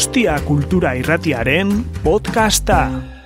[0.00, 3.22] Donostia Kultura Irratiaren podcasta.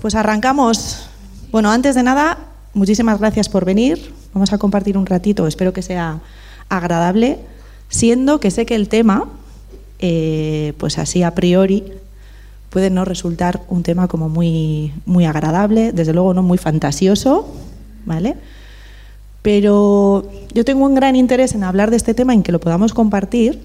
[0.00, 1.08] Pues arrancamos.
[1.52, 2.38] Bueno, antes de nada,
[2.74, 4.12] muchísimas gracias por venir.
[4.34, 6.18] Vamos a compartir un ratito, espero que sea
[6.68, 7.38] agradable,
[7.88, 9.28] siendo que sé que el tema,
[10.00, 11.84] eh, pues así a priori,
[12.70, 17.52] puede no resultar un tema como muy, muy agradable, desde luego no muy fantasioso,
[18.06, 18.36] ¿vale?
[19.42, 22.94] Pero yo tengo un gran interés en hablar de este tema, en que lo podamos
[22.94, 23.60] compartir.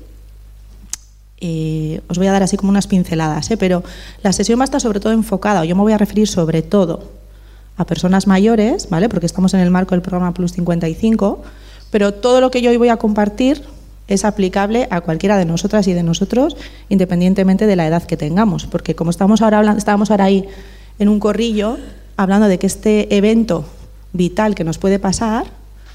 [1.39, 3.57] Eh, os voy a dar así como unas pinceladas, ¿eh?
[3.57, 3.83] pero
[4.23, 7.11] la sesión va a estar sobre todo enfocada, yo me voy a referir sobre todo
[7.77, 9.09] a personas mayores, ¿vale?
[9.09, 11.43] Porque estamos en el marco del programa Plus 55,
[11.91, 13.61] pero todo lo que yo hoy voy a compartir
[14.07, 16.55] es aplicable a cualquiera de nosotras y de nosotros,
[16.89, 18.67] independientemente de la edad que tengamos.
[18.67, 20.45] Porque como estamos ahora hablando, estábamos ahora ahí
[20.99, 21.77] en un corrillo
[22.17, 23.65] hablando de que este evento
[24.13, 25.45] vital que nos puede pasar,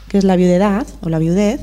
[0.08, 1.60] que es la viudedad o la viudez,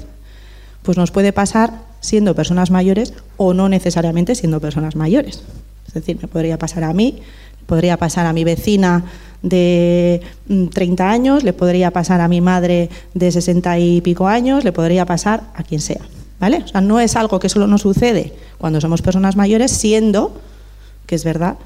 [0.84, 5.44] pues nos puede pasar siendo personas mayores o no necesariamente siendo personas mayores.
[5.88, 7.22] Es decir, me podría pasar a mí,
[7.66, 9.04] podría pasar a mi vecina
[9.42, 14.64] de 30 mm, años, le podría pasar a mi madre de 60 y pico años,
[14.64, 16.02] le podría pasar a quien sea.
[16.40, 16.64] ¿Vale?
[16.64, 20.40] O sea, no es algo que solo nos sucede cuando somos personas mayores, siendo
[21.06, 21.58] que es verdad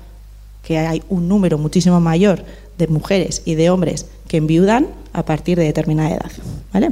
[0.63, 2.45] que hay un número muchísimo mayor
[2.77, 6.31] de mujeres y de hombres que enviudan a partir de determinada edad.
[6.71, 6.91] ¿Vale?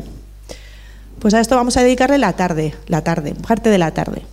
[1.19, 4.23] Pues a esto vamos a dedicarle la tarde, la tarde, parte de la tarde.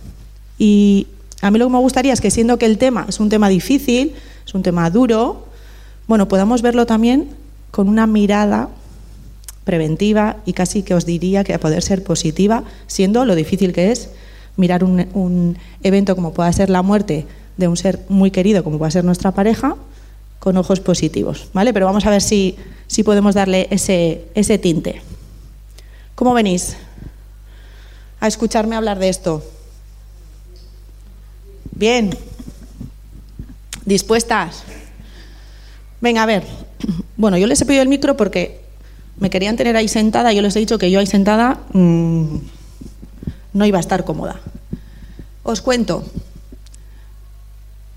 [0.57, 1.07] Y
[1.41, 3.49] a mí lo que me gustaría es que siendo que el tema es un tema
[3.49, 5.47] difícil, es un tema duro,
[6.07, 7.29] bueno, podamos verlo también
[7.71, 8.69] con una mirada
[9.67, 13.91] preventiva y casi que os diría que a poder ser positiva, siendo lo difícil que
[13.91, 14.09] es
[14.55, 18.89] mirar un, evento como pueda ser la muerte de un ser muy querido, como pueda
[18.89, 19.75] ser nuestra pareja,
[20.39, 21.73] con ojos positivos, ¿vale?
[21.73, 22.55] Pero vamos a ver si,
[22.87, 25.01] si podemos darle ese, ese tinte.
[26.15, 26.77] ¿Cómo venís
[28.19, 29.43] a escucharme hablar de esto?
[31.71, 32.17] Bien.
[33.85, 34.63] ¿Dispuestas?
[36.01, 36.43] Venga, a ver.
[37.17, 38.66] Bueno, yo les he pedido el micro porque
[39.19, 42.37] me querían tener ahí sentada, yo les he dicho que yo ahí sentada mmm,
[43.53, 44.39] no iba a estar cómoda.
[45.43, 46.03] Os cuento.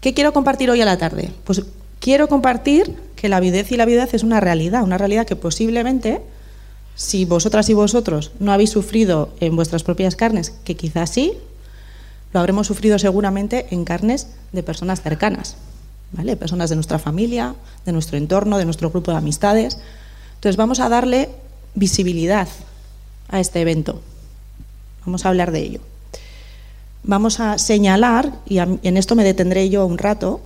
[0.01, 1.31] ¿Qué quiero compartir hoy a la tarde?
[1.45, 1.63] Pues
[1.99, 6.23] quiero compartir que la viudez y la viudez es una realidad, una realidad que posiblemente,
[6.95, 11.35] si vosotras y vosotros no habéis sufrido en vuestras propias carnes, que quizás sí,
[12.33, 15.57] lo habremos sufrido seguramente en carnes de personas cercanas,
[16.13, 16.37] ¿vale?
[16.37, 17.55] Personas de nuestra familia,
[17.85, 19.79] de nuestro entorno, de nuestro grupo de amistades,
[20.41, 21.29] entonces vamos a darle
[21.75, 22.49] visibilidad
[23.29, 24.01] a este evento.
[25.05, 25.81] Vamos a hablar de ello.
[27.03, 30.41] Vamos a señalar, y en esto me detendré yo un rato,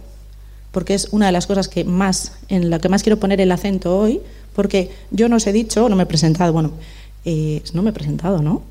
[0.73, 3.53] porque es una de las cosas que más, en la que más quiero poner el
[3.53, 4.21] acento hoy,
[4.57, 6.73] porque yo no os he dicho, no me he presentado, bueno,
[7.25, 8.63] eh, no me he presentado, ¿no?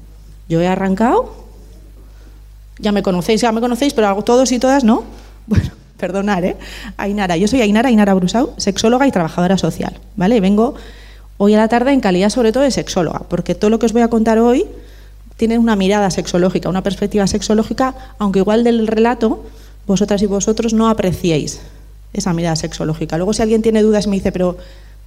[0.50, 1.33] Yo he arrancado,
[2.79, 5.06] ya me conocéis, ya me conocéis, pero todos y todas, ¿no?
[5.47, 6.57] Bueno, perdonar, ¿eh?
[6.97, 10.41] Ainara, yo soy Ainara, Ainara Brusau, sexóloga y trabajadora social, ¿vale?
[10.41, 10.75] Vengo
[11.38, 13.94] hoy a la tarde en calidad sobre todo de sexóloga, porque todo lo que os
[13.94, 14.66] voy a contar hoy
[15.38, 19.44] tiene una mirada sexológica, una perspectiva sexológica, aunque igual del relato
[19.88, 21.61] vosotras y vosotros no apreciéis
[22.13, 23.17] esa mirada sexológica.
[23.17, 24.57] Luego si alguien tiene dudas me dice, pero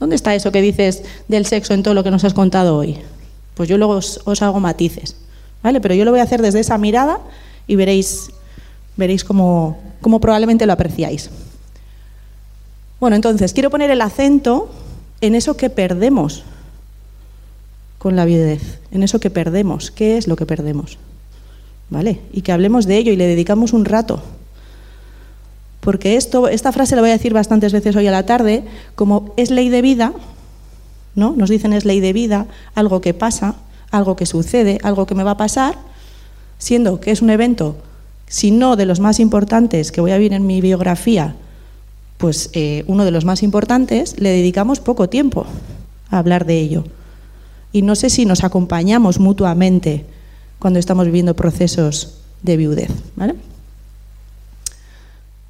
[0.00, 2.98] ¿dónde está eso que dices del sexo en todo lo que nos has contado hoy?
[3.54, 5.16] Pues yo luego os, hago matices,
[5.62, 5.81] ¿vale?
[5.81, 7.20] Pero yo lo voy a hacer desde esa mirada
[7.66, 8.31] y veréis,
[8.97, 11.31] veréis cómo, cómo probablemente lo apreciáis.
[13.00, 14.70] Bueno, entonces, quiero poner el acento
[15.21, 16.43] en eso que perdemos
[17.99, 19.91] con la viudez, en eso que perdemos.
[19.91, 20.99] ¿Qué es lo que perdemos?
[21.91, 22.21] ¿Vale?
[22.32, 24.22] Y que hablemos de ello y le dedicamos un rato.
[25.81, 29.32] Porque esto, esta frase la voy a decir bastantes veces hoy a la tarde, como
[29.37, 30.12] es ley de vida,
[31.15, 31.34] ¿no?
[31.37, 33.55] Nos dicen es ley de vida, algo que pasa,
[33.91, 35.76] algo que sucede, algo que me va a pasar,
[36.59, 37.76] siendo que es un evento,
[38.26, 41.37] si no de los más importantes que voy a ver en mi biografía,
[42.18, 45.46] pues eh, uno de los más importantes, le dedicamos poco tiempo
[46.10, 46.84] a hablar de ello.
[47.72, 50.06] Y no sé si nos acompañamos mutuamente
[50.58, 52.90] cuando estamos viviendo procesos de viudez.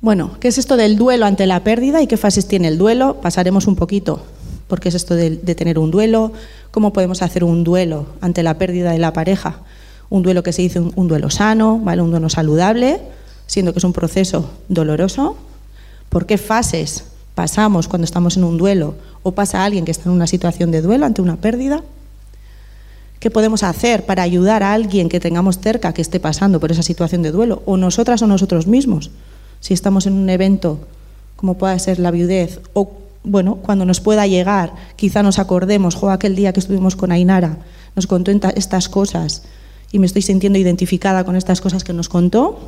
[0.01, 3.21] Bueno, ¿qué es esto del duelo ante la pérdida y qué fases tiene el duelo?
[3.21, 4.23] Pasaremos un poquito
[4.69, 6.33] por qué es esto de, tener un duelo,
[6.71, 9.61] cómo podemos hacer un duelo ante la pérdida de la pareja,
[10.11, 12.03] un duelo que se dice un, duelo sano, ¿vale?
[12.03, 13.01] un duelo saludable,
[13.47, 15.37] siendo que es un proceso doloroso,
[16.09, 17.05] por qué fases
[17.35, 20.83] pasamos cuando estamos en un duelo o pasa alguien que está en una situación de
[20.83, 21.83] duelo ante una pérdida.
[23.21, 26.83] ¿Qué podemos hacer para ayudar a alguien que tengamos cerca que esté pasando por esa
[26.83, 27.63] situación de duelo?
[27.67, 29.11] O nosotras o nosotros mismos,
[29.61, 30.81] si estamos en un evento
[31.37, 32.93] como pueda ser la viudez o
[33.23, 37.59] bueno, cuando nos pueda llegar, quizá nos acordemos, jo, aquel día que estuvimos con Ainara,
[37.97, 39.43] nos contó estas cosas
[39.91, 42.61] y me estoy sintiendo identificada con estas cosas que nos contó.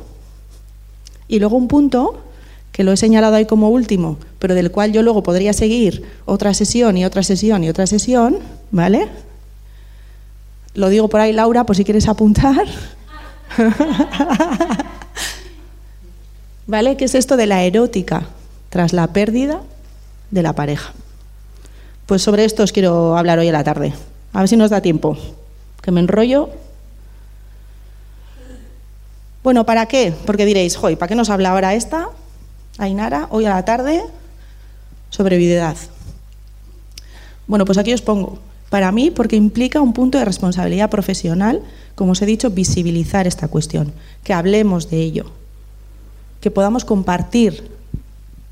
[1.29, 2.23] Y luego un punto
[2.71, 6.53] que lo he señalado ahí como último, pero del cual yo luego podría seguir otra
[6.53, 8.39] sesión y otra sesión y otra sesión,
[8.71, 9.09] ¿vale?
[10.75, 12.65] Lo digo por ahí, Laura, por si quieres apuntar.
[16.67, 16.97] ¿Vale?
[16.97, 18.27] ¿Qué es esto de la erótica
[18.69, 19.61] tras la pérdida
[20.29, 20.93] de la pareja?
[22.05, 23.91] Pues sobre esto os quiero hablar hoy a la tarde.
[24.33, 25.17] A ver si nos da tiempo.
[25.81, 26.49] Que me enrollo.
[29.43, 30.13] Bueno, ¿para qué?
[30.25, 32.09] Porque diréis, joy, ¿para qué nos habla ahora esta,
[32.79, 34.01] Ainara, hoy a la tarde,
[35.09, 35.37] sobre?
[37.45, 38.39] Bueno, pues aquí os pongo.
[38.69, 41.61] Para mí, porque implica un punto de responsabilidad profesional,
[41.95, 43.91] como os he dicho, visibilizar esta cuestión,
[44.23, 45.25] que hablemos de ello,
[46.39, 47.69] que podamos compartir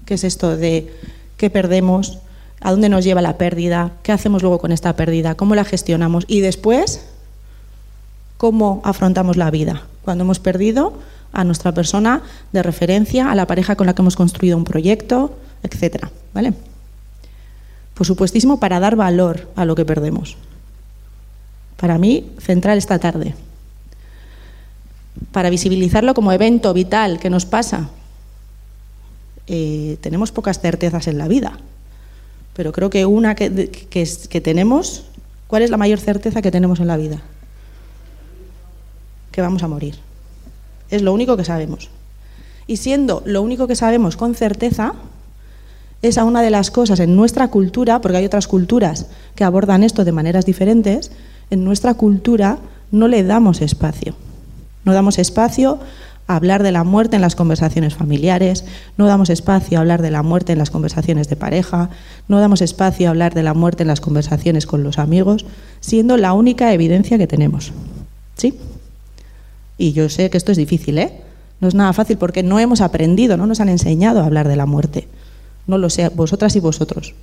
[0.06, 0.92] qué es esto de
[1.38, 2.20] qué perdemos,
[2.60, 6.26] a dónde nos lleva la pérdida, qué hacemos luego con esta pérdida, cómo la gestionamos
[6.28, 7.06] y después
[8.38, 10.94] cómo afrontamos la vida cuando hemos perdido
[11.34, 12.22] a nuestra persona
[12.52, 16.54] de referencia, a la pareja con la que hemos construido un proyecto, etcétera, ¿vale?
[17.94, 20.38] Por supuestísimo, para dar valor a lo que perdemos.
[21.78, 23.36] Para mí, central esta tarde.
[25.32, 27.90] Para visibilizarlo como evento vital que nos pasa.
[29.48, 31.58] Eh, tenemos pocas certezas en la vida,
[32.54, 35.06] pero creo que una que, que tenemos,
[35.48, 37.22] ¿cuál es la mayor certeza que tenemos en la vida?
[39.32, 40.07] Que vamos a morir.
[40.90, 41.90] Es lo único que sabemos.
[42.68, 44.94] Y siendo lo único que sabemos con certeza,
[46.02, 50.06] esa una de las cosas en nuestra cultura, porque hay otras culturas que abordan esto
[50.06, 51.12] de maneras diferentes,
[51.50, 52.60] en nuestra cultura
[52.92, 54.16] no le damos espacio.
[54.84, 55.80] No damos espacio
[56.28, 58.66] a hablar de la muerte en las conversaciones familiares,
[58.98, 61.90] no damos espacio a hablar de la muerte en las conversaciones de pareja,
[62.28, 65.46] no damos espacio a hablar de la muerte en las conversaciones con los amigos,
[65.80, 67.72] siendo la única evidencia que tenemos.
[68.36, 68.56] ¿Sí?
[69.78, 71.22] Y yo sé que esto es difícil, ¿eh?
[71.60, 74.56] No es nada fácil porque no hemos aprendido, no nos han enseñado a hablar de
[74.56, 75.08] la muerte.
[75.66, 77.14] No lo sé, vosotras y vosotros.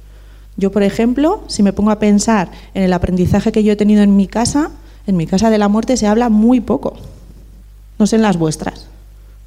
[0.56, 4.02] Yo, por ejemplo, si me pongo a pensar en el aprendizaje que yo he tenido
[4.02, 4.70] en mi casa,
[5.06, 6.96] en mi casa de la muerte se habla muy poco.
[7.98, 8.86] No sé en las vuestras,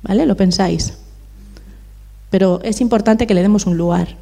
[0.03, 0.25] ¿vale?
[0.25, 0.93] Lo pensáis.
[2.29, 4.15] Pero es importante que le demos un lugar.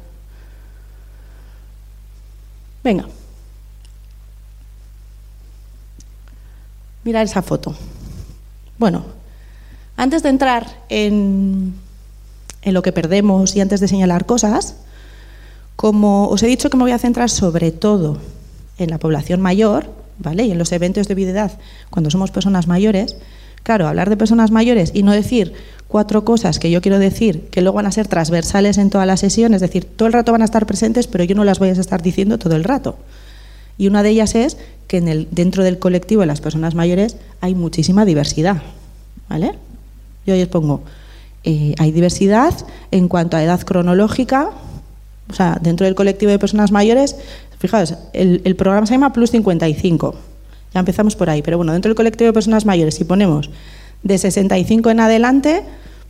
[2.84, 3.06] Venga.
[7.02, 7.74] Mirad esa foto.
[8.78, 9.04] Bueno,
[9.96, 11.74] antes de entrar en
[12.66, 14.74] en lo que perdemos y antes de señalar cosas,
[15.76, 18.18] como os he dicho que me voy a centrar sobre todo
[18.76, 19.88] en la población mayor,
[20.18, 20.44] ¿vale?
[20.44, 21.52] Y en los eventos de vida
[21.90, 23.16] cuando somos personas mayores,
[23.62, 25.52] claro, hablar de personas mayores y no decir
[25.86, 29.16] cuatro cosas que yo quiero decir que luego van a ser transversales en toda la
[29.16, 31.68] sesión, es decir, todo el rato van a estar presentes, pero yo no las voy
[31.68, 32.98] a estar diciendo todo el rato.
[33.78, 34.56] Y una de ellas es
[34.88, 38.62] que en el, dentro del colectivo de las personas mayores hay muchísima diversidad,
[39.28, 39.52] ¿vale?
[40.26, 40.82] Yo os pongo
[41.48, 42.52] eh, hay diversidad
[42.90, 44.50] en cuanto a edad cronológica,
[45.30, 47.14] o sea, dentro del colectivo de personas mayores,
[47.60, 50.14] fijaos, el, el, programa se llama Plus 55,
[50.74, 53.50] ya empezamos por ahí, pero bueno, dentro del colectivo de personas mayores, si ponemos
[54.02, 55.62] de 65 en adelante,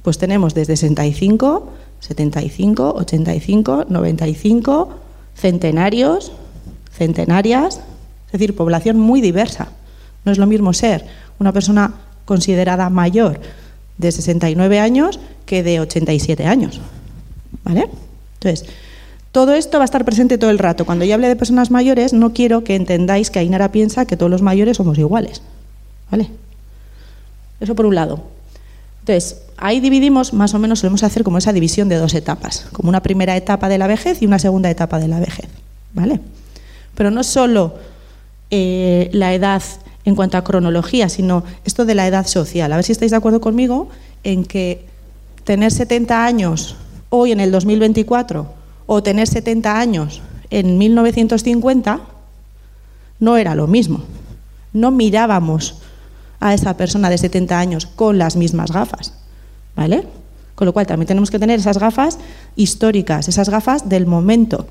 [0.03, 1.71] pues tenemos desde 65,
[2.01, 4.89] 75, 85, 95,
[5.35, 6.33] centenarios,
[6.97, 7.81] centenarias,
[8.27, 9.69] es decir, población muy diversa.
[10.25, 11.07] No es lo mismo ser
[11.39, 13.41] una persona considerada mayor
[13.99, 16.81] de 69 años que de 87 años.
[17.65, 17.89] ¿Vale?
[18.35, 18.69] Entonces,
[19.33, 20.85] todo esto va a estar presente todo el rato.
[20.85, 24.31] Cuando yo hable de personas mayores, no quiero que entendáis que Ainara piensa que todos
[24.31, 25.43] los mayores somos iguales.
[26.11, 26.31] ¿Vale?
[27.61, 28.23] Eso por un lado.
[29.01, 32.89] Entonces, ahí dividimos, más o menos solemos hacer como esa división de dos etapas, como
[32.89, 35.49] una primera etapa de la vejez y una segunda etapa de la vejez.
[35.93, 36.21] ¿Vale?
[36.97, 37.75] Pero no solo
[38.51, 39.63] eh, la edad
[40.05, 42.73] en cuanto a cronología, sino esto de la edad social.
[42.73, 43.89] A ver si estáis de acuerdo conmigo
[44.25, 44.85] en que
[45.45, 46.77] tener 70 años
[47.11, 48.47] hoy en el 2024
[48.87, 52.01] o tener 70 años en 1950
[53.19, 54.03] no era lo mismo.
[54.73, 55.77] No mirábamos
[56.41, 59.15] a esa persona de 70 años con las mismas gafas,
[59.75, 60.07] ¿vale?
[60.55, 62.19] Con lo cual también tenemos que tener esas gafas
[62.55, 64.67] históricas, esas gafas del momento,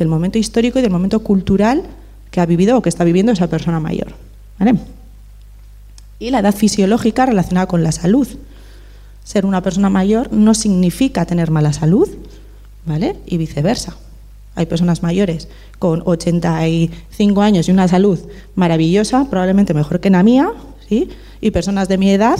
[0.00, 1.82] del momento histórico y del momento cultural
[2.30, 4.14] que ha vivido o que está viviendo esa persona mayor.
[6.18, 8.26] Y la edad fisiológica relacionada con la salud.
[9.24, 12.08] Ser una persona mayor no significa tener mala salud,
[12.86, 13.16] ¿vale?
[13.26, 13.94] Y viceversa.
[14.54, 18.18] Hay personas mayores con 85 años y una salud
[18.54, 20.50] maravillosa, probablemente mejor que la mía,
[20.88, 21.10] ¿sí?
[21.42, 22.38] Y personas de mi edad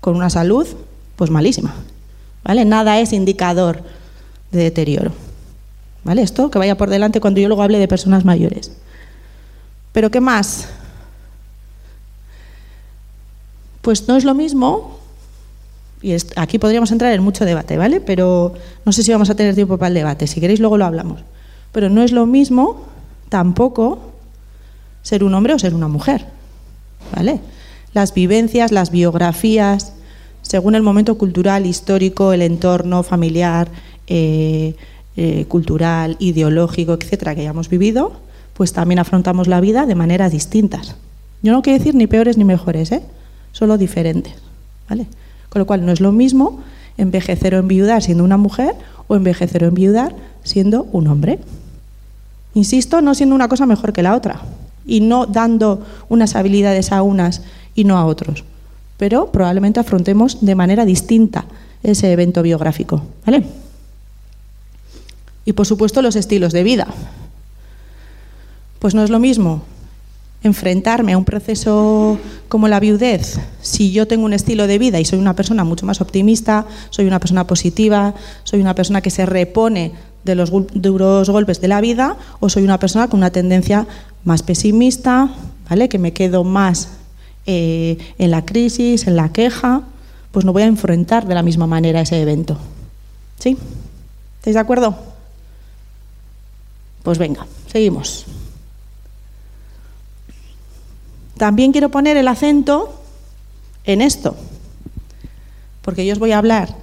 [0.00, 0.68] con una salud
[1.16, 1.74] pues malísima.
[2.44, 2.64] ¿Vale?
[2.64, 3.82] Nada es indicador
[4.52, 5.10] de deterioro.
[6.04, 6.22] ¿Vale?
[6.22, 8.72] Esto que vaya por delante cuando yo luego hable de personas mayores.
[9.92, 10.68] Pero ¿qué más?
[13.80, 14.98] Pues no es lo mismo,
[16.04, 17.98] y aquí podríamos entrar en mucho debate, ¿vale?
[17.98, 18.52] Pero
[18.84, 21.20] no sé si vamos a tener tiempo para el debate, si queréis luego lo hablamos.
[21.72, 22.82] Pero no es lo mismo
[23.30, 24.12] tampoco
[25.02, 26.26] ser un hombre o ser una mujer,
[27.14, 27.40] ¿vale?
[27.94, 29.94] Las vivencias, las biografías,
[30.42, 33.68] según el momento cultural, histórico, el entorno familiar,
[34.06, 34.76] eh,
[35.16, 38.12] eh, cultural, ideológico, etcétera, que hayamos vivido,
[38.54, 40.96] pues también afrontamos la vida de maneras distintas.
[41.42, 43.02] Yo no quiero decir ni peores ni mejores, ¿eh?
[43.52, 44.34] solo diferentes.
[44.88, 45.06] ¿vale?
[45.48, 46.60] Con lo cual no es lo mismo
[46.96, 48.74] envejecer o enviudar siendo una mujer
[49.08, 51.38] o envejecer o enviudar siendo un hombre.
[52.54, 54.42] Insisto, no siendo una cosa mejor que la otra
[54.86, 57.42] y no dando unas habilidades a unas
[57.74, 58.44] y no a otros,
[58.96, 61.46] pero probablemente afrontemos de manera distinta
[61.82, 63.02] ese evento biográfico.
[63.26, 63.44] ¿vale?
[65.44, 66.86] Y por supuesto los estilos de vida.
[68.78, 69.62] Pues no es lo mismo
[70.44, 75.04] enfrentarme a un proceso como la viudez, si yo tengo un estilo de vida y
[75.04, 79.24] soy una persona mucho más optimista, soy una persona positiva, soy una persona que se
[79.24, 83.86] repone de los duros golpes de la vida, o soy una persona con una tendencia
[84.24, 85.30] más pesimista,
[85.68, 85.88] ¿vale?
[85.88, 86.90] que me quedo más
[87.46, 89.82] eh, en la crisis, en la queja,
[90.30, 92.58] pues no voy a enfrentar de la misma manera ese evento.
[93.38, 93.56] ¿Sí?
[94.38, 95.13] ¿Estáis de acuerdo?
[97.04, 98.24] Pues venga, seguimos.
[101.36, 103.00] También quiero poner el acento
[103.84, 104.34] en esto,
[105.82, 106.74] porque yo os voy a hablar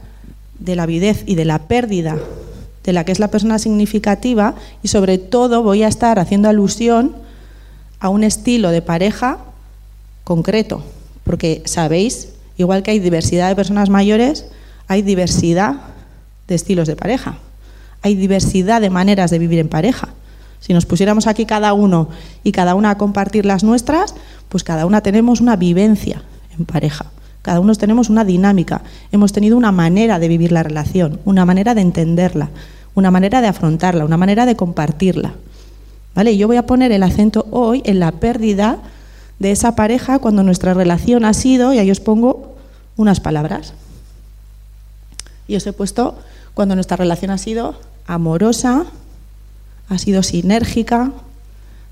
[0.59, 2.19] de la avidez y de la pérdida
[2.83, 7.15] de la que es la persona significativa y sobre todo voy a estar haciendo alusión
[7.99, 9.39] a un estilo de pareja
[10.23, 10.83] concreto,
[11.23, 14.45] porque sabéis, igual que hay diversidad de personas mayores,
[14.87, 15.77] hay diversidad
[16.47, 17.37] de estilos de pareja,
[18.01, 20.09] hay diversidad de maneras de vivir en pareja.
[20.59, 22.09] Si nos pusiéramos aquí cada uno
[22.43, 24.15] y cada una a compartir las nuestras,
[24.49, 26.23] pues cada una tenemos una vivencia
[26.57, 27.05] en pareja,
[27.41, 28.81] cada uno tenemos una dinámica,
[29.11, 32.49] hemos tenido una manera de vivir la relación, una manera de entenderla,
[32.93, 35.33] una manera de afrontarla, una manera de compartirla.
[36.13, 36.35] ¿Vale?
[36.37, 38.79] Yo voy a poner el acento hoy en la pérdida
[39.39, 42.55] de esa pareja cuando nuestra relación ha sido, y ahí os pongo
[42.97, 43.73] unas palabras.
[45.47, 46.19] Y os he puesto
[46.53, 47.75] cuando nuestra relación ha sido
[48.07, 48.85] amorosa,
[49.89, 51.11] ha sido sinérgica,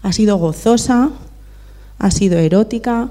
[0.02, 1.10] ha sido gozosa,
[1.98, 3.10] ha sido erótica,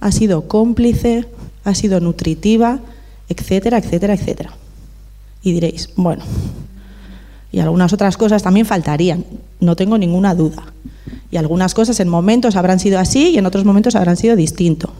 [0.00, 1.26] ha sido cómplice,
[1.64, 2.80] ha sido nutritiva,
[3.28, 4.52] etcétera, etcétera, etcétera.
[5.42, 6.22] Y diréis, bueno,
[7.52, 9.24] y algunas otras cosas también faltarían,
[9.58, 10.64] no tengo ninguna duda.
[11.30, 14.92] Y algunas cosas en momentos habrán sido así y en otros momentos habrán sido distinto.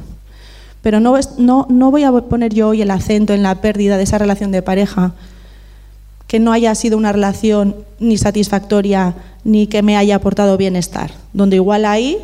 [0.82, 4.04] Pero no, no, no voy a poner yo hoy el acento en la pérdida de
[4.04, 5.12] esa relación de pareja
[6.30, 11.56] que no haya sido una relación ni satisfactoria ni que me haya aportado bienestar, donde
[11.56, 12.18] igual ahí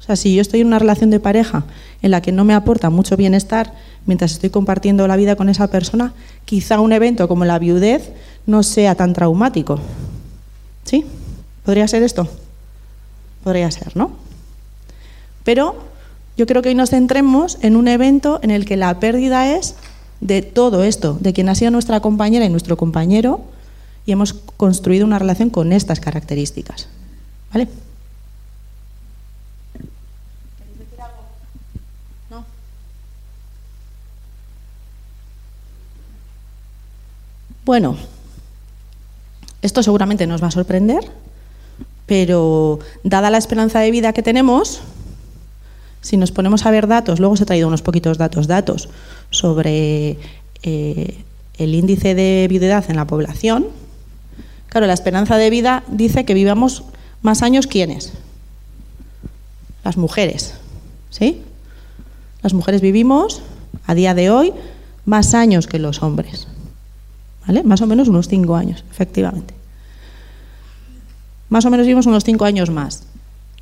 [0.00, 1.64] o sea, si yo estoy en una relación de pareja
[2.00, 3.74] en la que no me aporta mucho bienestar
[4.06, 6.14] mientras estoy compartiendo la vida con esa persona,
[6.46, 8.10] quizá un evento como la viudez
[8.46, 9.78] no sea tan traumático.
[10.84, 11.04] ¿Sí?
[11.62, 12.26] ¿Podría ser esto?
[13.44, 14.12] Podría ser, ¿no?
[15.44, 15.76] Pero
[16.38, 19.76] yo creo que hoy nos centremos en un evento en el que la pérdida es
[20.22, 23.40] de todo esto, de quien ha sido nuestra compañera y nuestro compañero,
[24.06, 26.88] y hemos construido una relación con estas características.
[27.52, 27.68] ¿Vale?
[37.64, 37.96] Bueno,
[39.60, 41.04] esto seguramente nos va a sorprender,
[42.06, 44.80] pero dada la esperanza de vida que tenemos,
[46.00, 48.88] si nos ponemos a ver datos, luego os he traído unos poquitos datos, datos
[49.32, 50.18] sobre
[50.62, 51.24] eh,
[51.58, 53.66] el índice de viudedad en la población,
[54.68, 56.84] claro, la esperanza de vida dice que vivamos
[57.22, 58.12] más años quiénes?
[59.82, 60.54] Las mujeres,
[61.10, 61.42] ¿sí?
[62.42, 63.42] Las mujeres vivimos
[63.86, 64.52] a día de hoy
[65.04, 66.46] más años que los hombres.
[67.64, 69.54] Más o menos unos cinco años, efectivamente.
[71.48, 73.02] Más o menos vivimos unos cinco años más.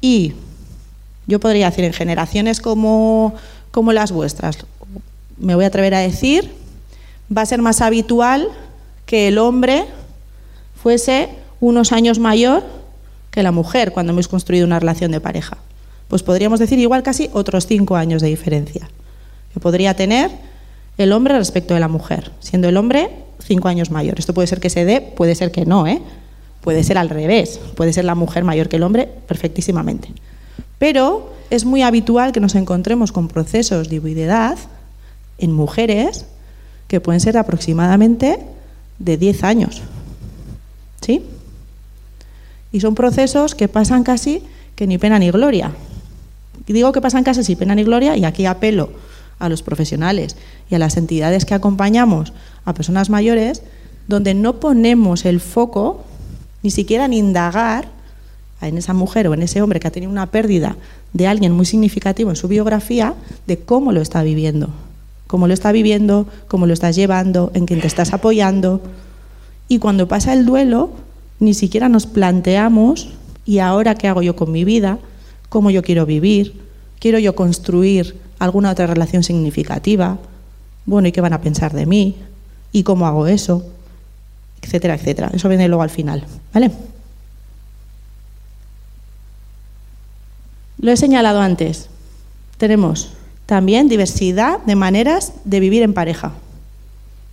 [0.01, 0.35] Y
[1.27, 3.35] yo podría decir, en generaciones como,
[3.71, 4.59] como las vuestras,
[5.41, 6.53] me voy a atrever a decir,
[7.37, 8.49] va a ser más habitual
[9.07, 9.87] que el hombre
[10.81, 11.31] fuese
[11.61, 12.63] unos años mayor
[13.31, 15.59] que la mujer cuando hemos construido una relación de pareja.
[16.09, 18.89] Pues podríamos decir igual casi otros cinco años de diferencia
[19.53, 20.31] que podría tener
[20.99, 24.19] el hombre respecto de la mujer, siendo el hombre cinco años mayor.
[24.19, 26.01] Esto puede ser que se dé, puede ser que no, ¿eh?
[26.61, 30.13] Puede ser al revés, puede ser la mujer mayor que el hombre perfectísimamente.
[30.79, 34.59] Pero es muy habitual que nos encontremos con procesos de huidedad
[35.41, 36.27] en mujeres
[36.87, 38.39] que pueden ser aproximadamente
[38.99, 39.83] de 10 años.
[41.01, 41.23] ¿Sí?
[42.73, 44.43] Y son procesos que pasan casi
[44.77, 45.73] que ni pena ni gloria.
[46.67, 48.91] Digo que pasan casi sin pena ni gloria y aquí apelo
[49.39, 50.37] a los profesionales
[50.71, 52.33] y a las entidades que acompañamos
[52.65, 53.63] a personas mayores,
[54.07, 56.05] donde no ponemos el foco
[56.63, 57.89] ni siquiera en indagar
[58.61, 60.77] en esa mujer o en ese hombre que ha tenido una pérdida
[61.13, 63.15] de alguien muy significativo en su biografía,
[63.47, 64.71] de cómo lo está viviendo,
[65.31, 68.83] cómo lo está viviendo, cómo lo estás llevando, en quién te estás apoyando.
[69.69, 70.91] Y cuando pasa el duelo,
[71.39, 73.11] ni siquiera nos planteamos,
[73.47, 74.99] ¿y ahora qué hago yo con mi vida?
[75.49, 76.61] ¿Cómo yo quiero vivir?
[76.99, 80.19] ¿Quiero yo construir alguna otra relación significativa?
[80.85, 82.17] Bueno, ¿y qué van a pensar de mí?
[82.73, 83.65] ¿Y cómo hago eso?
[84.63, 85.31] Etcétera, etcétera.
[85.33, 86.73] Eso viene luego al final, ¿vale?
[90.81, 91.89] Lo he señalado antes.
[92.59, 93.13] Tenemos
[93.51, 96.35] también diversidad de maneras de vivir en pareja.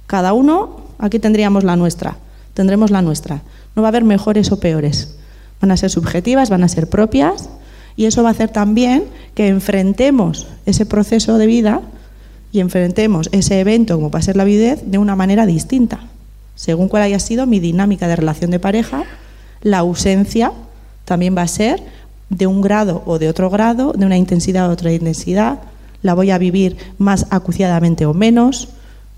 [0.08, 2.18] Cada uno, aquí tendríamos la nuestra,
[2.56, 3.44] tendremos la nuestra.
[3.76, 5.16] No va a haber mejores o peores.
[5.62, 7.50] Van a ser subjetivas, van a ser propias
[7.96, 9.04] y eso va a hacer también
[9.36, 11.82] que enfrentemos ese proceso de vida
[12.52, 16.00] y enfrentemos ese evento como va a ser la videz de una manera distinta.
[16.56, 19.04] Según cuál haya sido mi dinámica de relación de pareja,
[19.62, 20.52] la ausencia
[21.06, 21.84] también va a ser
[22.32, 25.60] de un grado o de otro grado, de una intensidad o otra intensidad,
[26.02, 28.70] la voy a vivir más acuciadamente o menos,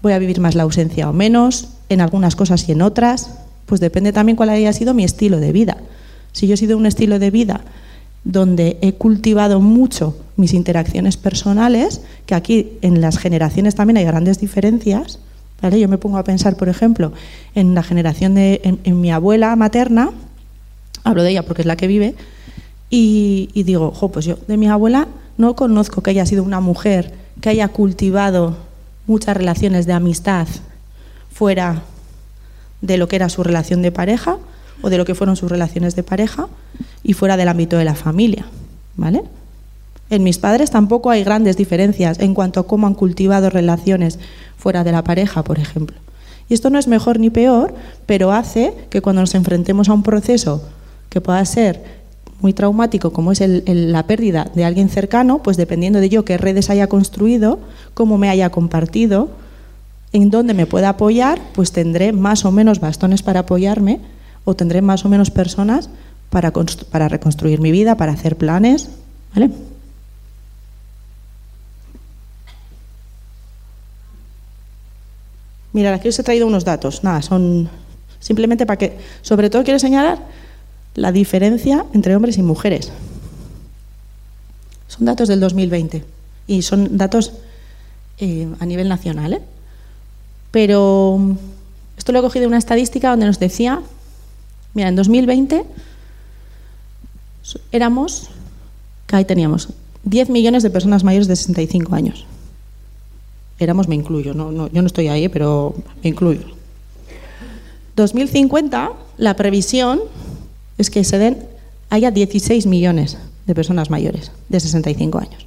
[0.02, 3.32] voy a vivir más la ausencia o menos, en algunas cosas y en otras,
[3.66, 5.78] pues depende también cuál haya sido mi estilo de vida.
[6.32, 7.62] Si yo he sido un estilo de vida
[8.24, 14.40] donde he cultivado mucho mis interacciones personales, que aquí en las generaciones también hay grandes
[14.40, 15.20] diferencias,
[15.62, 15.80] ¿vale?
[15.80, 17.12] Yo me pongo a pensar, por ejemplo,
[17.56, 20.12] en la generación de en mi abuela materna,
[21.04, 22.16] hablo de ella porque es la que vive,
[22.90, 25.08] y, digo, jo, pues yo de mi abuela
[25.40, 28.58] no conozco que haya sido una mujer que haya cultivado
[29.08, 30.48] muchas relaciones de amistad
[31.32, 31.82] fuera
[32.82, 34.38] de lo que era su relación de pareja
[34.82, 36.50] o de lo que fueron sus relaciones de pareja
[37.04, 38.48] y fuera del ámbito de la familia,
[38.98, 39.24] ¿vale?
[40.10, 44.20] En mis padres tampoco hay grandes diferencias en cuanto a cómo han cultivado relaciones
[44.58, 45.96] fuera de la pareja, por ejemplo.
[46.50, 47.74] Y esto no es mejor ni peor,
[48.06, 50.68] pero hace que cuando nos enfrentemos a un proceso
[51.10, 51.99] que pueda ser
[52.42, 56.70] muy traumático como es la pérdida de alguien cercano, pues dependiendo de yo qué redes
[56.70, 57.60] haya construido,
[57.94, 59.30] cómo me haya compartido,
[60.14, 64.00] en dónde me pueda apoyar, pues tendré más o menos bastones para apoyarme
[64.46, 65.90] o tendré más o menos personas
[66.30, 66.52] para,
[66.92, 68.90] para reconstruir mi vida, para hacer planes.
[69.36, 69.52] ¿Vale?
[75.74, 77.04] Mira, aquí os he traído unos datos.
[77.04, 77.70] Nada, son
[78.20, 80.20] simplemente para que, sobre todo quiero señalar
[81.00, 82.92] la diferencia entre hombres y mujeres.
[84.88, 86.04] Son datos del 2020
[86.46, 87.32] y son datos
[88.18, 89.34] eh, a nivel nacional.
[89.34, 89.42] ¿eh?
[90.52, 91.38] Pero
[91.98, 93.82] esto lo he cogido de una estadística donde nos decía,
[94.74, 95.66] mira, en 2020
[97.72, 98.30] éramos,
[99.08, 99.70] que ahí teníamos,
[100.04, 102.26] 10 millones de personas mayores de 65 años.
[103.58, 106.42] Éramos, me incluyo, no, no, yo no estoy ahí, pero me incluyo.
[107.96, 110.02] 2050, la previsión
[110.80, 111.38] es que se den,
[111.92, 115.46] haya 16 millones de personas mayores de 65 años.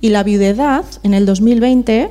[0.00, 2.08] Y la viudedad en el 2020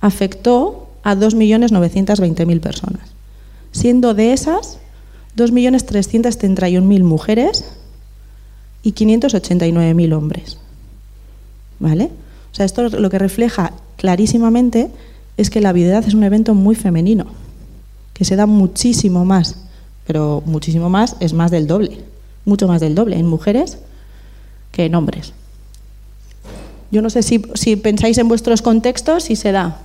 [0.00, 3.08] afectó a 2.920.000 personas,
[3.72, 4.78] siendo de esas
[5.36, 7.64] 2.331.000 mujeres
[8.82, 10.58] y 589.000 hombres.
[11.78, 12.10] ¿Vale?
[12.52, 14.90] O sea, esto lo que refleja clarísimamente
[15.38, 17.26] es que la viudedad es un evento muy femenino,
[18.12, 19.56] que se da muchísimo más
[20.06, 22.00] pero muchísimo más, es más del doble,
[22.44, 23.78] mucho más del doble en mujeres
[24.72, 25.32] que en hombres.
[26.90, 29.80] Yo no sé si, pensáis en vuestros contextos, si se da.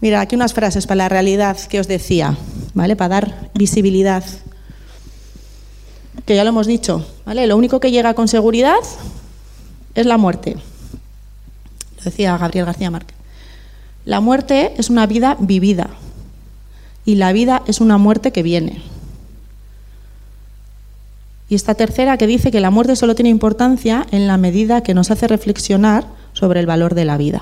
[0.00, 2.36] Mira, aquí unas frases para la realidad que os decía,
[2.72, 2.96] ¿vale?
[2.96, 4.24] Para dar visibilidad.
[6.24, 7.46] Que ya lo hemos dicho, ¿vale?
[7.46, 8.78] Lo único que llega con seguridad
[9.94, 10.56] es la muerte.
[11.96, 13.16] Lo decía Gabriel García Márquez.
[14.04, 15.90] La muerte es una vida vivida,
[17.08, 18.82] y la vida es una muerte que viene.
[21.48, 24.92] Y esta tercera que dice que la muerte solo tiene importancia en la medida que
[24.92, 27.40] nos hace reflexionar sobre el valor de la vida.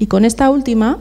[0.00, 0.98] Y con esta última,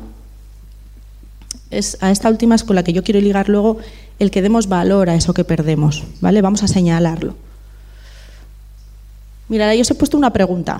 [1.71, 3.79] es, a esta última es con la que yo quiero ligar luego
[4.19, 6.43] el que demos valor a eso que perdemos, ¿vale?
[6.43, 7.33] Vamos a señalarlo.
[9.49, 10.79] Mira, yo os he puesto una pregunta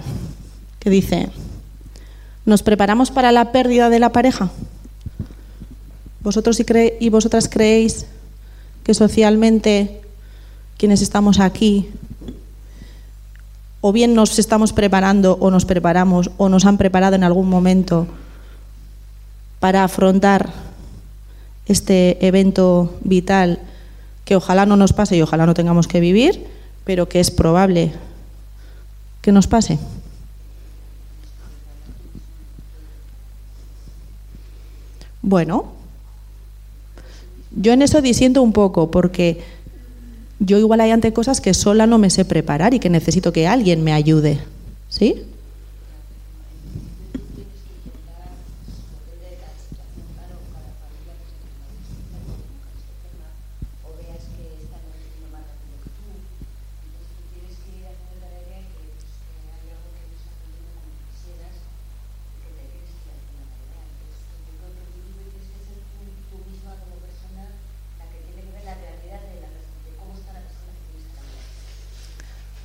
[0.78, 1.32] que dice,
[2.46, 4.50] ¿Nos preparamos para la pérdida de la pareja?
[6.22, 6.62] ¿Vosotros
[7.00, 8.06] y, vosotras creéis
[8.84, 10.02] que socialmente
[10.78, 11.90] quienes estamos aquí
[13.82, 18.08] o bien nos estamos preparando o nos preparamos o nos han preparado en algún momento
[19.60, 20.52] para afrontar
[21.66, 23.60] este evento vital
[24.26, 26.48] que ojalá no nos pase y ojalá no tengamos que vivir,
[26.86, 27.92] pero que es probable
[29.22, 29.80] que nos pase.
[35.24, 35.72] Bueno,
[37.56, 39.42] yo en eso disiento un poco, porque
[40.40, 43.48] yo igual hay ante cosas que sola no me sé preparar y que necesito que
[43.48, 44.40] alguien me ayude.
[44.90, 45.24] ¿Sí?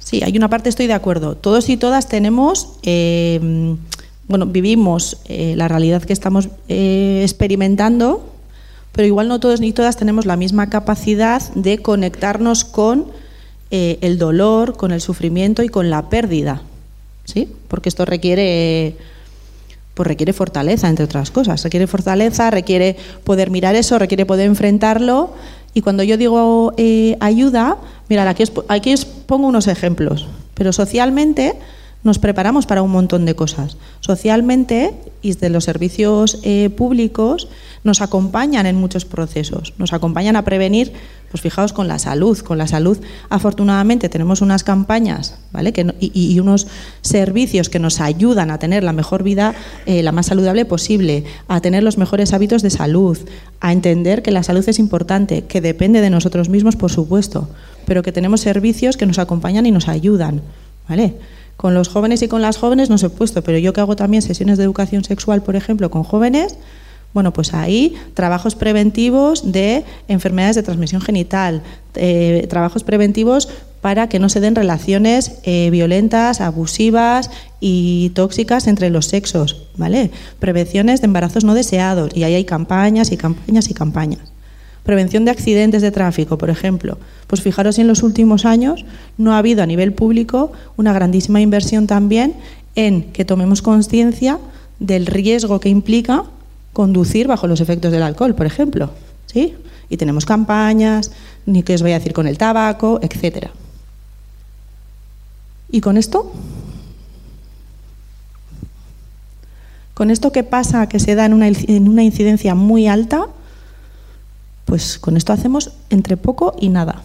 [0.08, 1.34] Sí, hay una parte, estoy de acuerdo.
[1.34, 3.76] Todos y todas tenemos, eh,
[4.26, 8.26] bueno, vivimos eh, la realidad que estamos eh, experimentando,
[8.92, 13.08] pero igual no todos ni todas tenemos la misma capacidad de conectarnos con
[13.70, 16.62] el dolor, con el sufrimiento y con la pérdida,
[17.26, 17.46] ¿sí?
[17.68, 18.96] Porque esto requiere
[19.92, 21.62] pues requiere fortaleza, entre otras cosas.
[21.62, 25.34] Requiere fortaleza, requiere poder mirar eso, requiere poder enfrentarlo
[25.78, 27.76] y cuando yo digo eh, ayuda,
[28.08, 31.54] mira, aquí os, pongo unos ejemplos, pero socialmente
[32.04, 33.76] nos preparamos para un montón de cosas.
[34.00, 37.48] Socialmente y de los servicios eh, públicos
[37.82, 40.92] nos acompañan en muchos procesos, nos acompañan a prevenir,
[41.30, 45.72] pues fijaos con la salud, con la salud afortunadamente tenemos unas campañas ¿vale?
[45.72, 46.68] que, y, unos
[47.02, 51.60] servicios que nos ayudan a tener la mejor vida, eh, la más saludable posible, a
[51.60, 53.18] tener los mejores hábitos de salud,
[53.60, 57.48] a entender que la salud es importante, que depende de nosotros mismos, por supuesto,
[57.84, 60.42] pero que tenemos servicios que nos acompañan y nos ayudan.
[60.88, 61.14] ¿vale?
[61.58, 63.96] Con los jóvenes y con las jóvenes no se he puesto, pero yo que hago
[63.96, 66.56] también sesiones de educación sexual, por ejemplo, con jóvenes,
[67.12, 71.62] bueno, pues ahí trabajos preventivos de enfermedades de transmisión genital,
[71.96, 73.48] eh, trabajos preventivos
[73.80, 80.12] para que no se den relaciones eh, violentas, abusivas y tóxicas entre los sexos, ¿vale?
[80.38, 84.37] Prevenciones de embarazos no deseados y ahí hay campañas y campañas y campañas.
[84.88, 86.96] Prevención de accidentes de tráfico, por ejemplo.
[87.26, 88.86] Pues fijaros en los últimos años
[89.18, 92.36] no ha habido a nivel público una grandísima inversión también
[92.74, 94.38] en que tomemos conciencia
[94.78, 96.24] del riesgo que implica
[96.72, 98.90] conducir bajo los efectos del alcohol, por ejemplo.
[99.26, 99.56] ¿Sí?
[99.90, 101.12] Y tenemos campañas,
[101.44, 103.50] ni qué os voy a decir con el tabaco, etcétera.
[105.70, 106.32] ¿Y con esto?
[109.92, 113.26] Con esto que pasa, que se da en una incidencia muy alta,
[114.68, 117.02] pues con esto hacemos entre poco y nada.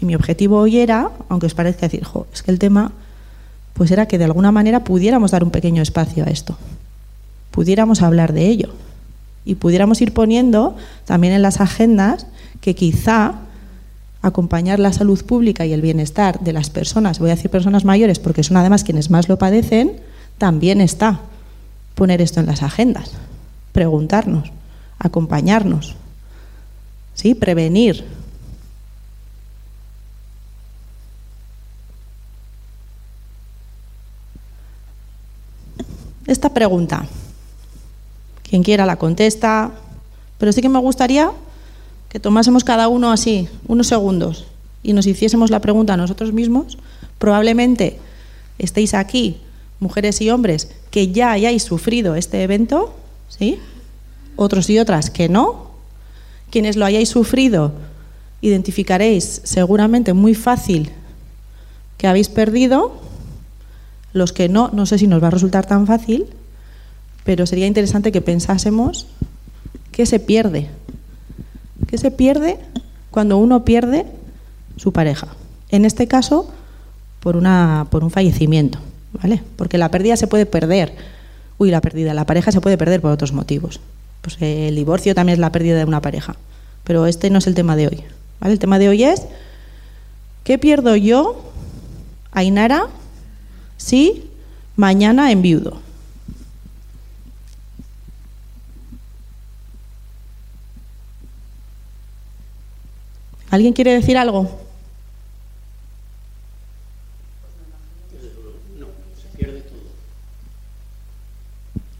[0.00, 2.92] Y mi objetivo hoy era, aunque os parezca decir, jo, es que el tema,
[3.74, 6.56] pues era que de alguna manera pudiéramos dar un pequeño espacio a esto
[7.50, 8.70] pudiéramos hablar de ello
[9.44, 12.26] y pudiéramos ir poniendo también en las agendas
[12.60, 13.34] que quizá
[14.22, 18.18] acompañar la salud pública y el bienestar de las personas, voy a decir personas mayores
[18.18, 19.92] porque son además quienes más lo padecen,
[20.38, 21.20] también está
[21.94, 23.12] poner esto en las agendas,
[23.72, 24.52] preguntarnos,
[25.00, 25.96] acompañarnos,
[27.14, 27.34] ¿sí?
[27.34, 28.04] prevenir.
[36.26, 37.06] Esta pregunta,
[38.48, 39.72] quien quiera la contesta,
[40.38, 41.32] pero sí que me gustaría
[42.08, 44.46] que tomásemos cada uno así, unos segundos,
[44.82, 46.78] y nos hiciésemos la pregunta a nosotros mismos.
[47.18, 47.98] Probablemente
[48.58, 49.38] estéis aquí,
[49.80, 52.94] mujeres y hombres, que ya hayáis sufrido este evento,
[53.28, 53.58] ¿sí?
[54.36, 55.70] Otros y otras que no.
[56.50, 57.72] Quienes lo hayáis sufrido,
[58.40, 60.90] identificaréis seguramente muy fácil
[61.98, 63.00] que habéis perdido.
[64.12, 66.26] Los que no, no sé si nos va a resultar tan fácil
[67.24, 69.06] pero sería interesante que pensásemos
[69.92, 70.68] qué se pierde.
[71.86, 72.58] ¿Qué se pierde
[73.10, 74.06] cuando uno pierde
[74.76, 75.28] su pareja?
[75.70, 76.50] En este caso,
[77.20, 78.78] por, una, por un fallecimiento,
[79.12, 79.42] ¿vale?
[79.56, 80.94] Porque la pérdida se puede perder.
[81.58, 83.80] Uy, la pérdida, la pareja se puede perder por otros motivos.
[84.22, 86.36] Pues el divorcio también es la pérdida de una pareja.
[86.84, 88.04] Pero este no es el tema de hoy.
[88.42, 89.26] El tema de hoy es,
[90.44, 91.42] ¿qué pierdo yo,
[92.32, 92.88] Ainara,
[93.76, 94.30] si
[94.76, 95.80] mañana enviudo?
[103.50, 104.42] ¿Alguien quiere decir algo?
[108.78, 108.86] No,
[109.20, 109.80] se pierde todo.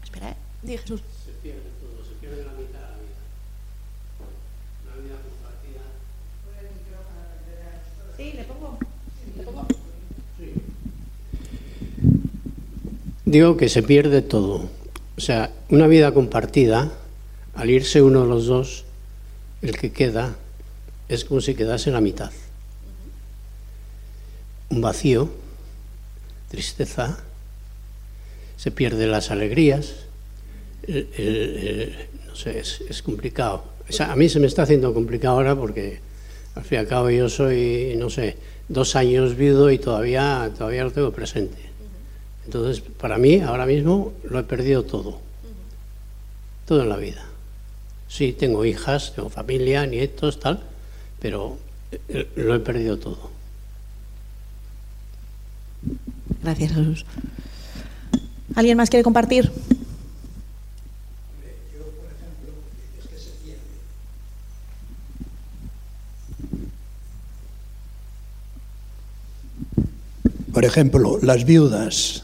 [0.01, 0.35] Espera, ¿eh?
[0.61, 1.01] Dí Jesús.
[1.25, 3.19] Se pierde todo, se pierde la mitad de la vida.
[4.87, 5.83] La vida compartida.
[8.15, 8.77] Sí, le pongo.
[9.35, 9.67] ¿Le pongo?
[10.37, 10.53] Sí.
[13.31, 14.67] Digo que se pierde todo.
[15.15, 16.91] O sea, una vida compartida,
[17.55, 18.83] al irse uno de los dos,
[19.61, 20.35] el que queda
[21.07, 22.29] es como si quedase la mitad.
[24.69, 25.29] Un vacío,
[26.49, 27.23] tristeza,
[28.57, 29.93] se pierden las alegrías,
[30.85, 31.95] el-
[32.27, 33.63] no sé, es, es complicado.
[33.87, 35.99] O sea, a mí se me está haciendo complicado ahora porque
[36.55, 38.35] al fin y al cabo yo soy, no sé,
[38.67, 41.70] dos años viudo y todavía, todavía lo tengo presente.
[42.45, 45.19] Entonces, para mí, ahora mismo, lo he perdido todo.
[46.65, 47.23] Todo en la vida.
[48.07, 50.61] Sí, tengo hijas, tengo familia, nietos, tal,
[51.19, 51.57] pero
[52.09, 53.31] eh, lo he perdido todo.
[56.43, 57.05] Gracias, Jesús.
[58.55, 59.51] ¿Alguien más quiere compartir?
[70.53, 72.23] Por ejemplo, las viudas.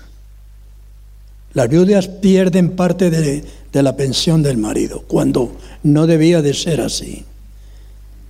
[1.57, 3.43] Las viudas pierden parte de,
[3.73, 7.25] de la pensión del marido, cuando no debía de ser así.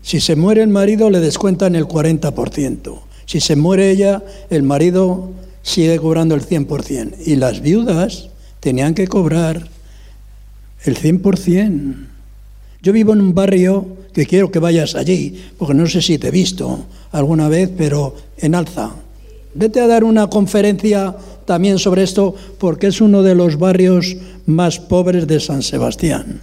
[0.01, 2.99] Si se muere el marido, le descuentan el 40%.
[3.25, 7.15] Si se muere ella, el marido sigue cobrando el 100%.
[7.25, 8.29] Y las viudas
[8.61, 9.67] tenían que cobrar
[10.85, 11.95] el 100%.
[12.81, 16.29] Yo vivo en un barrio que quiero que vayas allí, porque no sé si te
[16.29, 18.91] he visto alguna vez, pero en Alza.
[19.53, 21.13] Vete a dar una conferencia
[21.47, 26.41] también sobre esto, porque es uno de los barrios más pobres de San Sebastián.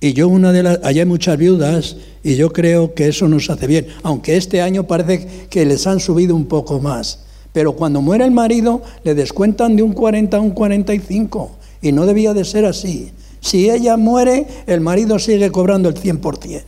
[0.00, 3.48] Y yo una de las, allá hay muchas viudas y yo creo que eso nos
[3.50, 7.20] hace bien, aunque este año parece que les han subido un poco más.
[7.52, 12.04] Pero cuando muere el marido le descuentan de un 40 a un 45 y no
[12.04, 13.12] debía de ser así.
[13.40, 16.62] Si ella muere, el marido sigue cobrando el 100%.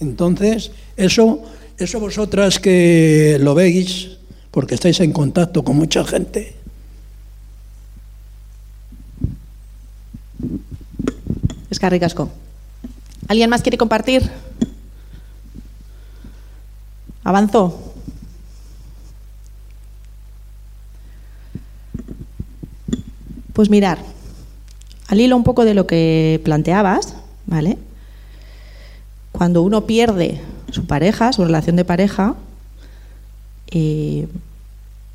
[0.00, 1.42] Entonces, eso,
[1.78, 4.17] eso vosotras que lo veis,
[4.50, 6.58] porque estáis en contacto con mucha gente,
[11.70, 12.30] Es Casco.
[13.28, 14.28] ¿Alguien más quiere compartir?
[17.24, 17.94] Avanzo.
[23.52, 23.98] Pues mirar,
[25.08, 27.14] al hilo un poco de lo que planteabas,
[27.46, 27.76] ¿vale?
[29.32, 32.34] Cuando uno pierde su pareja, su relación de pareja,
[33.70, 34.28] eh,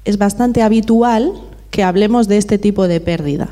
[0.05, 1.33] es bastante habitual
[1.71, 3.49] que hablemos de este tipo de pérdida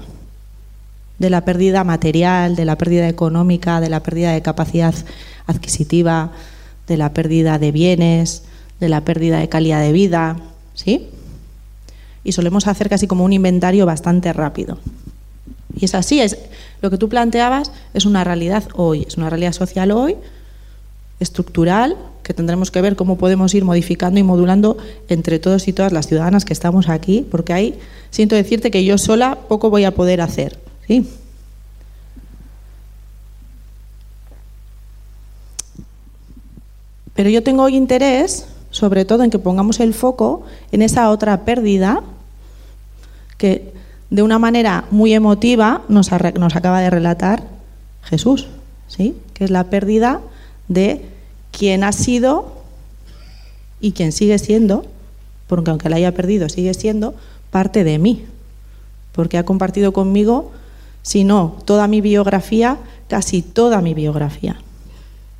[1.21, 4.95] de la pérdida material, de la pérdida económica, de la pérdida de capacidad
[5.45, 6.31] adquisitiva,
[6.87, 8.41] de la pérdida de bienes,
[8.79, 10.37] de la pérdida de calidad de vida,
[10.73, 11.09] ¿sí?
[12.23, 14.79] Y solemos hacer casi como un inventario bastante rápido.
[15.75, 16.39] Y es así, es
[16.81, 20.15] lo que tú planteabas es una realidad hoy, es una realidad social hoy,
[21.19, 21.97] estructural,
[22.31, 24.77] que tendremos que ver cómo podemos ir modificando y modulando
[25.09, 27.77] entre todos y todas las ciudadanas que estamos aquí, porque ahí
[28.09, 30.57] siento decirte que yo sola poco voy a poder hacer.
[30.87, 31.05] ¿Sí?
[37.15, 42.01] Pero yo tengo interés, sobre todo, en que pongamos el foco en esa otra pérdida
[43.37, 43.73] que
[44.09, 47.43] de una manera muy emotiva nos, nos acaba de relatar
[48.03, 48.47] Jesús,
[48.87, 49.17] ¿sí?
[49.33, 50.21] que es la pérdida
[50.69, 51.11] de
[51.51, 52.61] quien ha sido
[53.79, 54.85] y quien sigue siendo,
[55.47, 57.15] porque aunque la haya perdido, sigue siendo
[57.49, 58.25] parte de mí,
[59.11, 60.51] porque ha compartido conmigo
[61.01, 64.57] si no toda mi biografía, casi toda mi biografía,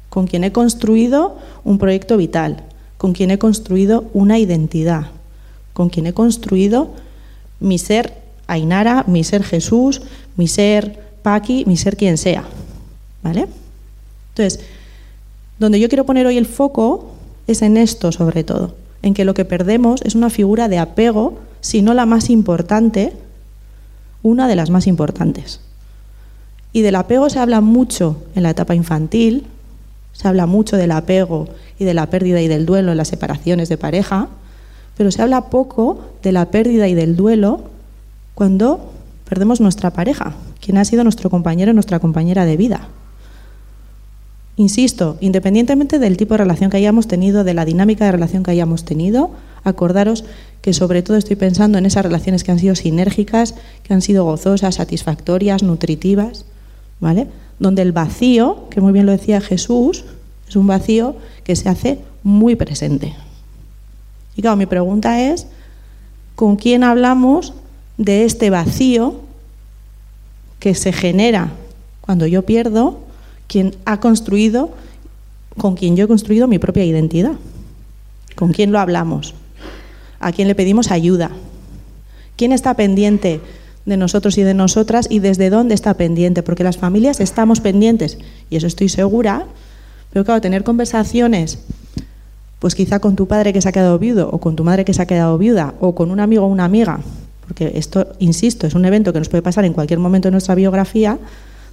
[0.09, 2.63] con quien he construido un proyecto vital,
[2.97, 5.07] con quien he construido una identidad,
[5.73, 6.91] con quien he construido
[7.59, 10.01] mi ser Ainara, mi ser Jesús,
[10.35, 12.43] mi ser Paqui, mi ser quien sea.
[13.23, 13.47] ¿Vale?
[14.29, 14.59] Entonces,
[15.61, 17.11] donde yo quiero poner hoy el foco
[17.45, 21.37] es en esto sobre todo, en que lo que perdemos es una figura de apego,
[21.61, 23.13] si no la más importante,
[24.23, 25.61] una de las más importantes.
[26.73, 29.45] Y del apego se habla mucho en la etapa infantil,
[30.13, 31.47] se habla mucho del apego
[31.77, 34.29] y de la pérdida y del duelo en las separaciones de pareja,
[34.97, 37.61] pero se habla poco de la pérdida y del duelo
[38.33, 38.91] cuando
[39.29, 42.87] perdemos nuestra pareja, quien ha sido nuestro compañero, nuestra compañera de vida.
[44.57, 48.51] Insisto, independientemente del tipo de relación que hayamos tenido, de la dinámica de relación que
[48.51, 49.31] hayamos tenido,
[49.63, 50.25] acordaros
[50.61, 54.25] que sobre todo estoy pensando en esas relaciones que han sido sinérgicas, que han sido
[54.25, 56.45] gozosas, satisfactorias, nutritivas,
[56.99, 57.27] ¿vale?
[57.59, 60.03] Donde el vacío, que muy bien lo decía Jesús,
[60.47, 63.15] es un vacío que se hace muy presente.
[64.35, 65.47] Y claro, mi pregunta es,
[66.35, 67.53] ¿con quién hablamos
[67.97, 69.21] de este vacío
[70.59, 71.51] que se genera
[72.01, 72.99] cuando yo pierdo
[73.51, 74.71] quien ha construido,
[75.57, 77.33] con quien yo he construido mi propia identidad?
[78.37, 79.33] ¿Con quién lo hablamos?
[80.21, 81.31] ¿A quién le pedimos ayuda?
[82.37, 83.41] ¿Quién está pendiente
[83.85, 88.19] de nosotros y de nosotras y desde dónde está pendiente, porque las familias estamos pendientes,
[88.49, 89.47] y eso estoy segura,
[90.13, 91.59] pero claro, tener conversaciones,
[92.59, 94.93] pues quizá con tu padre que se ha quedado viudo, o con tu madre que
[94.93, 97.01] se ha quedado viuda, o con un amigo o una amiga,
[97.45, 100.55] porque esto, insisto, es un evento que nos puede pasar en cualquier momento de nuestra
[100.55, 101.19] biografía,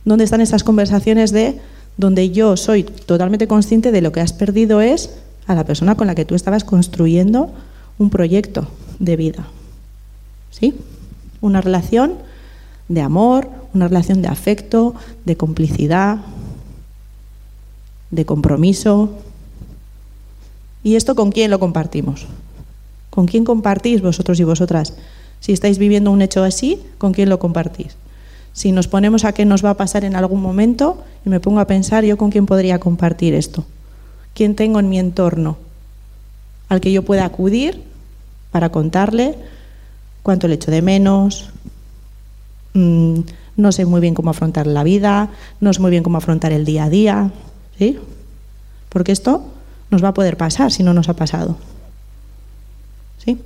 [0.09, 1.61] donde están esas conversaciones de
[1.97, 5.11] donde yo soy totalmente consciente de lo que has perdido es
[5.47, 7.51] a la persona con la que tú estabas construyendo
[7.99, 8.69] un proyecto
[8.99, 9.47] de vida.
[10.51, 10.75] ¿Sí?
[11.41, 12.15] Una relación
[12.89, 14.95] de amor, una relación de afecto,
[15.25, 16.19] de complicidad,
[18.11, 19.11] de compromiso.
[20.83, 22.27] ¿Y esto con quién lo compartimos?
[23.11, 24.95] ¿Con quién compartís vosotros y vosotras?
[25.41, 27.97] Si estáis viviendo un hecho así, ¿con quién lo compartís?
[28.53, 31.61] Si nos ponemos a qué nos va a pasar en algún momento y me pongo
[31.61, 33.65] a pensar yo con quién podría compartir esto.
[34.35, 35.59] ¿Quién tengo en mi entorno
[36.69, 37.83] al que yo pueda acudir
[38.51, 39.37] para contarle
[40.23, 41.51] cuánto le echo de menos?
[42.75, 43.21] Mm,
[43.57, 45.31] no sé muy bien cómo afrontar la vida,
[45.61, 47.31] no sé muy bien cómo afrontar el día a día,
[47.79, 47.99] ¿sí?
[48.89, 49.45] Porque esto
[49.91, 51.57] nos va a poder pasar si no nos ha pasado.
[53.19, 53.41] ¿Sí?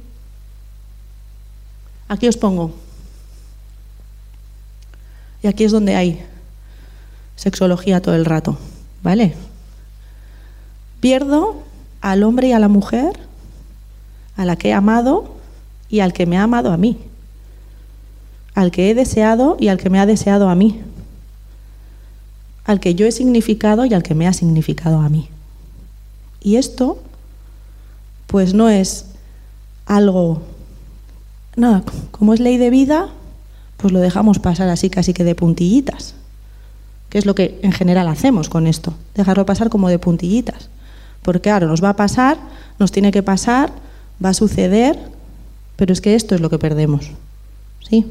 [2.08, 2.74] Aquí os pongo
[5.42, 6.22] y aquí es donde hay
[7.36, 8.56] sexología todo el rato,
[9.02, 9.34] ¿vale?
[11.00, 11.62] Pierdo
[12.00, 13.18] al hombre y a la mujer,
[14.36, 15.34] a la que he amado
[15.88, 16.98] y al que me ha amado a mí,
[18.54, 20.80] al que he deseado y al que me ha deseado a mí,
[22.64, 25.28] al que yo he significado y al que me ha significado a mí.
[26.40, 27.02] Y esto,
[28.28, 29.06] pues no es
[29.86, 30.42] algo,
[31.56, 33.10] nada, como es ley de vida,
[33.82, 36.14] pues lo dejamos pasar así casi que de puntillitas,
[37.10, 40.68] que es lo que en general hacemos con esto, dejarlo pasar como de puntillitas.
[41.22, 42.38] Porque claro, nos va a pasar,
[42.78, 43.72] nos tiene que pasar,
[44.24, 44.96] va a suceder,
[45.74, 47.10] pero es que esto es lo que perdemos.
[47.90, 48.06] ¿Sí?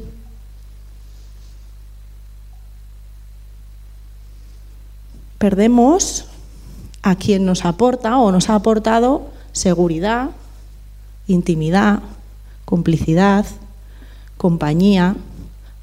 [5.38, 6.26] Perdemos
[7.00, 10.32] a quien nos aporta o nos ha aportado seguridad,
[11.26, 12.02] intimidad,
[12.66, 13.46] complicidad,
[14.36, 15.16] compañía,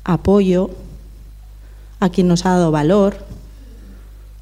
[0.03, 0.69] apoyo,
[1.99, 3.17] a quien nos ha dado valor,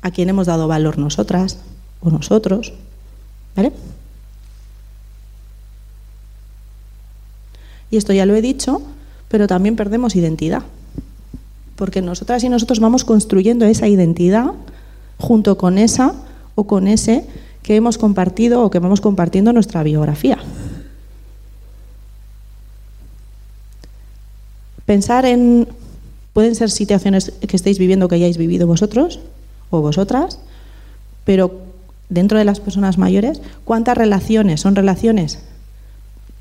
[0.02, 1.60] a quien hemos dado valor nosotras
[2.02, 2.74] o nosotros.
[3.56, 3.72] ¿Vale?
[7.90, 8.82] Y esto ya lo he dicho,
[9.30, 10.64] pero también perdemos identidad.
[11.76, 14.52] Porque nosotras y nosotros vamos construyendo esa identidad
[15.18, 16.14] junto con esa
[16.56, 17.26] o con ese
[17.64, 20.38] que hemos compartido o que vamos compartiendo nuestra biografía.
[24.88, 25.68] Pensar en,
[26.32, 29.20] pueden ser situaciones que estéis viviendo que hayáis vivido vosotros
[29.70, 30.40] o vosotras,
[31.26, 31.52] pero
[32.08, 35.40] dentro de las personas mayores, ¿cuántas relaciones son relaciones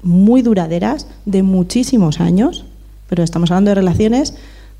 [0.00, 2.64] muy duraderas, de muchísimos años?
[3.09, 4.35] Pero estamos hablando de relaciones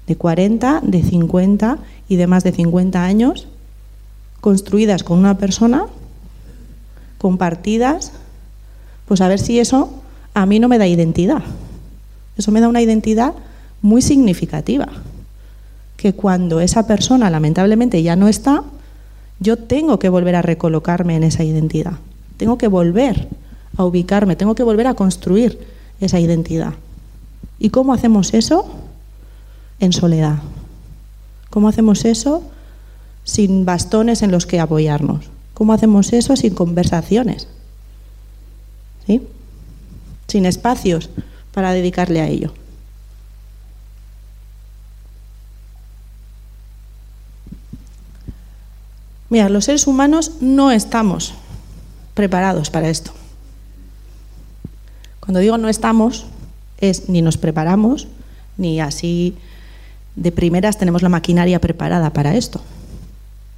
[0.07, 3.49] de 40, de 50 y de más de 50 años,
[4.41, 5.87] construidas con una persona,
[7.19, 8.13] compartidas,
[9.09, 9.91] pues a ver si eso
[10.35, 11.43] a mí no me da identidad.
[12.39, 13.35] Eso me da una identidad
[13.87, 14.89] muy significativa,
[15.97, 18.65] que cuando esa persona lamentablemente ya no está,
[19.39, 21.93] yo tengo que volver a recolocarme en esa identidad,
[22.37, 23.29] tengo que volver
[23.77, 25.61] a ubicarme, tengo que volver a construir
[26.01, 26.75] esa identidad.
[27.61, 28.67] ¿Y cómo hacemos eso?
[29.79, 30.39] En soledad.
[31.49, 32.43] ¿Cómo hacemos eso
[33.23, 35.27] sin bastones en los que apoyarnos?
[35.55, 37.47] ¿Cómo hacemos eso sin conversaciones?
[39.07, 39.23] ¿Sí?
[40.27, 41.09] Sin espacios
[41.53, 42.53] para dedicarle a ello.
[49.29, 51.35] Mira, los seres humanos no estamos
[52.15, 53.13] preparados para esto.
[55.21, 56.27] Cuando digo no estamos,
[56.79, 58.07] es ni nos preparamos,
[58.57, 59.35] ni así
[60.15, 62.61] de primeras tenemos la maquinaria preparada para esto.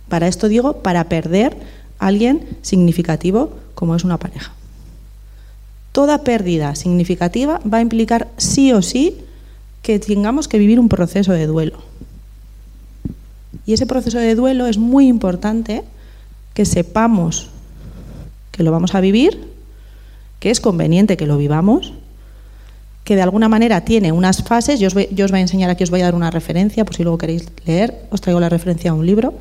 [0.09, 1.57] Para esto digo, para perder
[1.99, 4.53] a alguien significativo como es una pareja.
[5.93, 9.19] Toda pérdida significativa va a implicar sí o sí
[9.83, 11.79] que tengamos que vivir un proceso de duelo.
[13.69, 15.85] Y ese proceso de duelo es muy importante
[16.55, 17.51] que sepamos
[18.51, 19.47] que lo vamos a vivir,
[20.41, 21.93] que es conveniente que lo vivamos,
[23.05, 24.81] que de alguna manera tiene unas fases.
[24.81, 27.19] Yo os, voy, a enseñar aquí, os voy a dar una referencia, por si luego
[27.19, 29.35] queréis leer, os traigo la referencia a un libro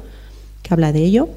[0.62, 1.30] que habla de ello.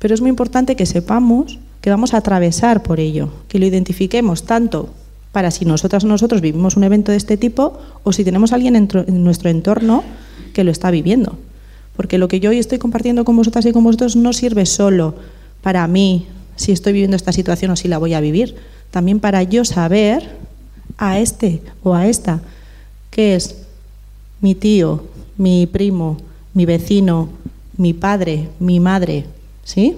[0.00, 4.46] Pero es muy importante que sepamos que vamos a atravesar por ello, que lo identifiquemos
[4.46, 4.88] tanto
[5.30, 8.56] para si nosotras o nosotros vivimos un evento de este tipo o si tenemos a
[8.56, 10.02] alguien en nuestro entorno
[10.56, 11.36] que lo está viviendo.
[11.98, 15.14] Porque lo que yo hoy estoy compartiendo con vosotras y con vosotros no sirve solo
[15.60, 18.56] para mí si estoy viviendo esta situación o si la voy a vivir,
[18.90, 20.30] también para yo saber
[20.96, 22.40] a este o a esta
[23.10, 23.56] ¿qué es?
[24.40, 25.04] Mi tío,
[25.36, 26.16] mi primo,
[26.54, 27.28] mi vecino,
[27.76, 29.26] mi padre, mi madre,
[29.62, 29.94] ¿sí?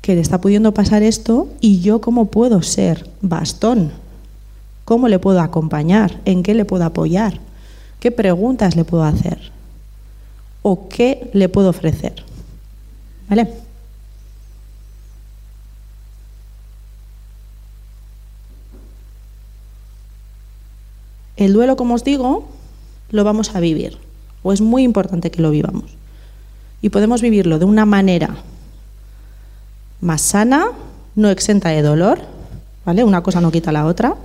[0.00, 3.92] Que le está pudiendo pasar esto y yo cómo puedo ser bastón,
[4.86, 7.40] cómo le puedo acompañar, en qué le puedo apoyar,
[8.00, 9.52] qué preguntas le puedo hacer
[10.62, 12.24] o qué le puedo ofrecer.
[13.28, 13.48] ¿Vale?
[21.36, 22.48] El duelo, como os digo,
[23.10, 23.98] lo vamos a vivir,
[24.42, 25.84] o es muy importante que lo vivamos.
[26.80, 28.36] Y podemos vivirlo de una manera
[30.00, 30.68] más sana,
[31.14, 32.20] no exenta de dolor,
[32.84, 33.04] ¿vale?
[33.04, 34.16] Una cosa no quita la otra.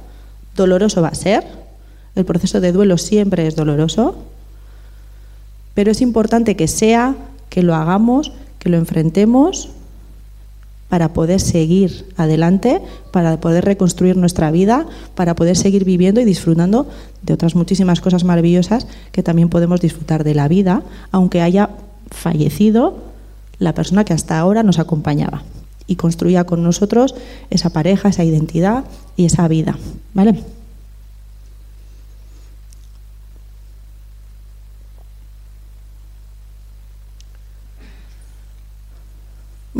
[0.55, 1.60] Doloroso va a ser.
[2.15, 4.15] El proceso de duelo siempre es doloroso.
[5.73, 7.15] Pero es importante que sea,
[7.49, 9.69] que lo hagamos, que lo enfrentemos
[10.89, 12.81] para poder seguir adelante,
[13.11, 14.85] para poder reconstruir nuestra vida,
[15.15, 16.85] para poder seguir viviendo y disfrutando
[17.21, 21.69] de otras muchísimas cosas maravillosas que también podemos disfrutar de la vida, aunque haya
[22.09, 22.97] fallecido
[23.57, 25.43] la persona que hasta ahora nos acompañaba
[25.87, 27.15] y construía con nosotros
[27.49, 28.83] esa pareja, esa identidad
[29.15, 29.77] y esa vida.
[30.13, 30.43] ¿Vale?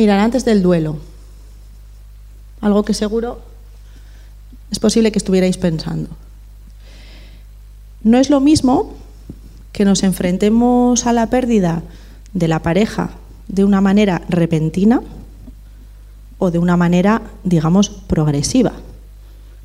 [0.02, 0.97] Mirar antes del duelo.
[2.60, 3.39] Algo que seguro
[4.72, 6.10] es posible que estuvierais pensando.
[8.02, 8.95] No es lo mismo
[9.72, 11.84] que nos enfrentemos a la pérdida
[12.34, 13.12] de la pareja
[13.47, 15.04] de una manera repentina
[16.39, 18.72] o de una manera, digamos, progresiva.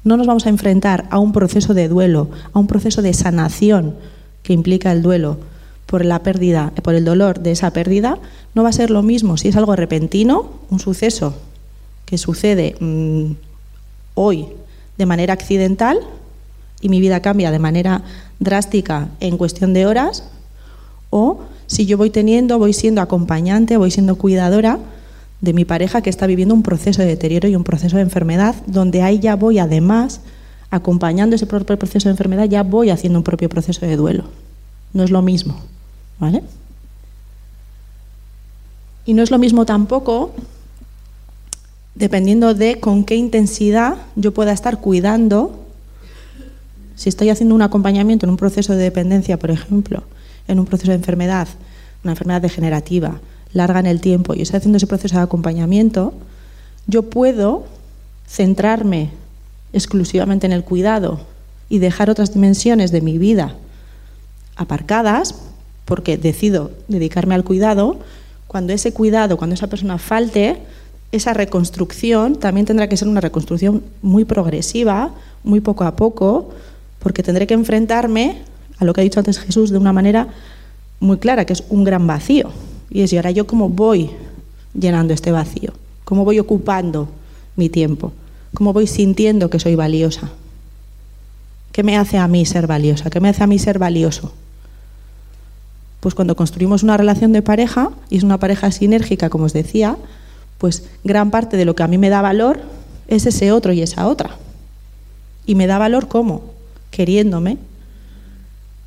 [0.05, 3.95] No nos vamos a enfrentar a un proceso de duelo, a un proceso de sanación
[4.43, 5.39] que implica el duelo
[5.87, 8.19] por la pérdida, por el dolor de esa pérdida,
[8.55, 11.35] no va a ser lo mismo si es algo repentino, un suceso
[12.05, 13.33] que sucede mm,
[14.15, 14.49] hoy
[14.99, 15.99] de manera accidental
[16.81, 18.03] y mi vida cambia de manera
[18.39, 20.25] drástica en cuestión de horas,
[21.11, 24.79] o si yo voy teniendo, voy siendo acompañante, voy siendo cuidadora
[25.41, 28.55] de mi pareja que está viviendo un proceso de deterioro y un proceso de enfermedad,
[28.67, 30.21] donde ahí ya voy además
[30.71, 34.25] acompañando ese propio proceso de enfermedad, ya voy haciendo un propio proceso de duelo.
[34.93, 35.61] No es lo mismo.
[36.19, 36.43] ¿Vale?
[39.05, 40.33] Y no es lo mismo tampoco,
[41.95, 45.65] dependiendo de con qué intensidad yo pueda estar cuidando,
[46.97, 50.03] si estoy haciendo un acompañamiento en un proceso de dependencia, por ejemplo,
[50.49, 51.49] en un proceso de enfermedad,
[52.03, 53.21] una enfermedad degenerativa,
[53.53, 56.15] larga en el tiempo, y estoy haciendo ese proceso de acompañamiento,
[56.87, 57.65] yo puedo
[58.27, 59.11] centrarme
[59.73, 61.21] exclusivamente en el cuidado
[61.69, 63.55] y dejar otras dimensiones de mi vida
[64.57, 65.35] aparcadas
[65.87, 67.99] porque decido dedicarme al cuidado,
[68.47, 70.59] cuando ese cuidado, cuando esa persona falte,
[71.13, 75.15] esa reconstrucción también tendrá que ser una reconstrucción muy progresiva,
[75.45, 76.51] muy poco a poco,
[76.99, 78.43] porque tendré que enfrentarme
[78.79, 80.29] a lo que ha dicho antes Jesús de una manera
[81.01, 82.51] muy clara, que es un gran vacío.
[82.91, 84.11] Y es, ¿y ahora yo cómo voy
[84.79, 85.73] llenando este vacío?
[86.05, 87.09] ¿Cómo voy ocupando
[87.57, 88.13] mi tiempo?
[88.55, 90.31] ¿Cómo voy sintiendo que soy valiosa?
[91.73, 93.11] ¿Qué me hace a mí ser valiosa?
[93.11, 94.33] ¿Qué me hace a mí ser valioso?
[96.01, 99.97] Pues cuando construimos una relación de pareja, y es una pareja sinérgica, como os decía,
[100.59, 102.61] pues gran parte de lo que a mí me da valor
[103.09, 104.37] es ese otro y esa otra.
[105.47, 106.43] Y me da valor cómo?
[106.91, 107.59] Queriéndome,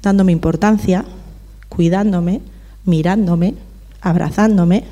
[0.01, 1.05] dándome importancia,
[1.69, 2.41] cuidándome,
[2.85, 3.55] mirándome,
[4.01, 4.83] abrazándome,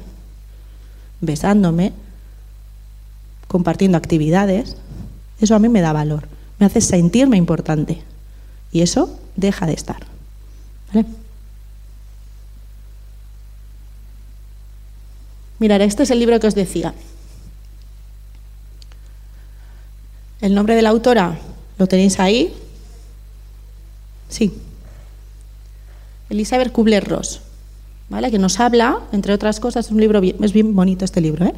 [1.22, 1.93] besándome,
[3.47, 4.78] compartiendo actividades.
[5.39, 6.28] Eso a mí me da valor,
[6.59, 8.01] me hace sentirme importante.
[8.72, 10.05] Y eso deja de estar.
[10.93, 11.05] ¿Vale?
[15.60, 16.93] Mirad, este es el libro que os decía.
[20.41, 21.39] El nombre de la autora
[21.78, 22.53] lo tenéis ahí.
[24.30, 24.53] Sí.
[26.30, 27.41] Elizabeth Kubler-Ross,
[28.10, 28.30] ¿vale?
[28.30, 31.45] que nos habla, entre otras cosas, es un libro, bien, es bien bonito este libro,
[31.45, 31.53] ¿eh?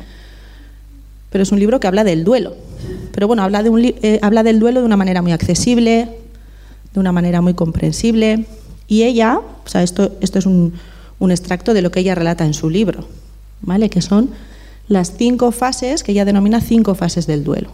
[1.32, 2.56] pero es un libro que habla del duelo.
[3.12, 6.08] Pero bueno, habla, de un, eh, habla del duelo de una manera muy accesible,
[6.94, 8.46] de una manera muy comprensible.
[8.88, 10.74] Y ella, o sea, esto, esto es un,
[11.18, 13.06] un extracto de lo que ella relata en su libro.
[13.62, 13.90] ¿Vale?
[13.90, 14.30] que son
[14.88, 17.70] las cinco fases que ella denomina cinco fases del duelo.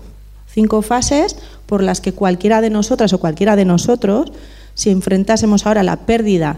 [0.48, 4.32] Cinco fases por las que cualquiera de nosotras o cualquiera de nosotros,
[4.74, 6.58] si enfrentásemos ahora la pérdida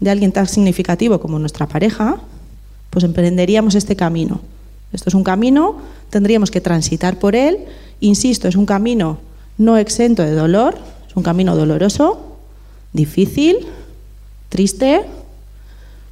[0.00, 2.18] de alguien tan significativo como nuestra pareja,
[2.90, 4.40] pues emprenderíamos este camino.
[4.92, 5.76] Esto es un camino,
[6.10, 7.58] tendríamos que transitar por él.
[8.00, 9.18] Insisto, es un camino
[9.58, 10.76] no exento de dolor,
[11.08, 12.36] es un camino doloroso,
[12.92, 13.66] difícil,
[14.48, 15.02] triste,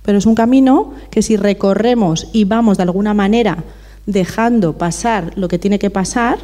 [0.02, 3.64] pero es un camino que si recorremos y vamos de alguna manera
[4.06, 6.38] dejando pasar lo que tiene que pasar,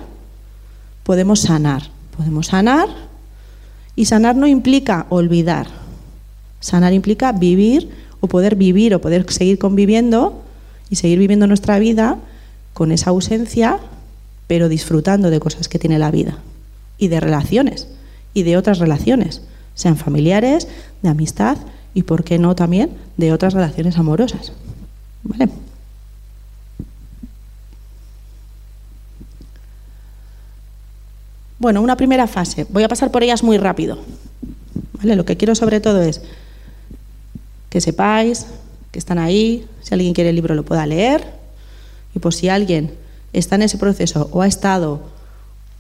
[1.02, 1.82] podemos sanar.
[2.16, 2.88] Podemos sanar
[3.94, 5.66] Y sanar no implica olvidar.
[6.60, 7.90] Sanar implica vivir
[8.20, 10.42] o poder vivir o poder seguir conviviendo
[10.88, 12.18] y seguir viviendo nuestra vida
[12.74, 13.78] con esa ausencia,
[14.46, 16.38] pero disfrutando de cosas que tiene la vida
[16.96, 17.88] y de relaciones
[18.34, 19.42] y de otras relaciones,
[19.74, 20.68] sean familiares,
[21.02, 21.58] de amistad
[21.98, 24.52] y, por qué no, también de otras relaciones amorosas.
[25.24, 25.48] ¿Vale?
[31.58, 32.66] Bueno, una primera fase.
[32.70, 33.98] Voy a pasar por ellas muy rápido.
[34.92, 35.16] ¿Vale?
[35.16, 36.22] Lo que quiero sobre todo es
[37.68, 38.46] que sepáis
[38.92, 41.24] que están ahí, si alguien quiere el libro lo pueda leer,
[42.14, 42.92] y por si alguien
[43.32, 45.02] está en ese proceso o ha estado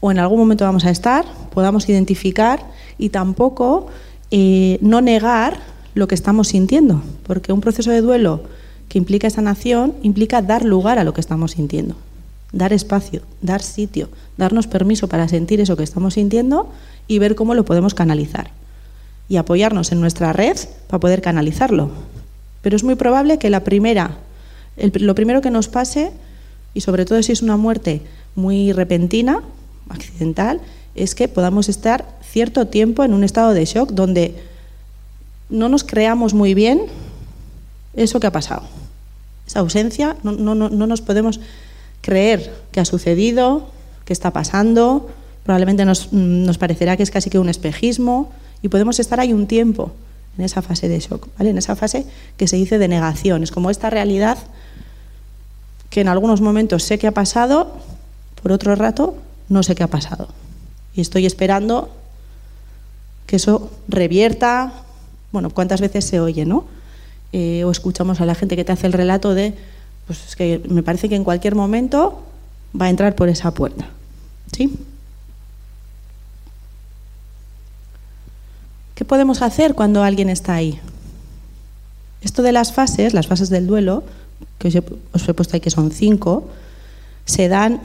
[0.00, 2.66] o en algún momento vamos a estar, podamos identificar
[2.98, 3.86] y tampoco
[4.32, 8.42] eh, no negar lo que estamos sintiendo, porque un proceso de duelo
[8.88, 11.96] que implica sanación implica dar lugar a lo que estamos sintiendo
[12.52, 16.70] dar espacio, dar sitio, darnos permiso para sentir eso que estamos sintiendo
[17.06, 18.50] y ver cómo lo podemos canalizar.
[19.28, 21.90] Y apoyarnos en nuestra red para poder canalizarlo.
[22.62, 24.16] Pero es muy probable que la primera,
[24.76, 26.12] lo primero que nos pase,
[26.72, 28.00] y sobre todo si es una muerte
[28.34, 29.42] muy repentina,
[29.90, 30.60] accidental,
[30.94, 34.34] es que podamos estar cierto tiempo en un estado de shock donde
[35.48, 36.82] no nos creamos muy bien
[37.94, 38.62] eso que ha pasado.
[39.46, 41.40] Esa ausencia, no, no, no, no nos podemos
[42.00, 43.68] creer que ha sucedido,
[44.04, 45.08] que está pasando,
[45.42, 48.30] probablemente nos, nos, parecerá que es casi que un espejismo
[48.62, 49.92] y podemos estar ahí un tiempo
[50.36, 51.50] en esa fase de shock, ¿vale?
[51.50, 53.42] en esa fase que se dice de negación.
[53.42, 54.38] Es como esta realidad
[55.90, 57.72] que en algunos momentos sé que ha pasado,
[58.42, 59.16] por otro rato
[59.48, 60.28] no sé qué ha pasado.
[60.94, 61.90] Y estoy esperando
[63.26, 64.72] que eso revierta,
[65.32, 66.64] bueno, cuántas veces se oye, ¿no?
[67.32, 69.54] Eh, o escuchamos a la gente que te hace el relato de
[70.08, 72.22] pues es que me parece que en cualquier momento
[72.78, 73.86] va a entrar por esa puerta.
[74.50, 74.74] ¿Sí?
[78.94, 80.80] ¿Qué podemos hacer cuando alguien está ahí?
[82.22, 84.02] Esto de las fases, las fases del duelo,
[84.58, 84.74] que os
[85.28, 86.48] he, puesto ahí que son cinco,
[87.26, 87.82] se dan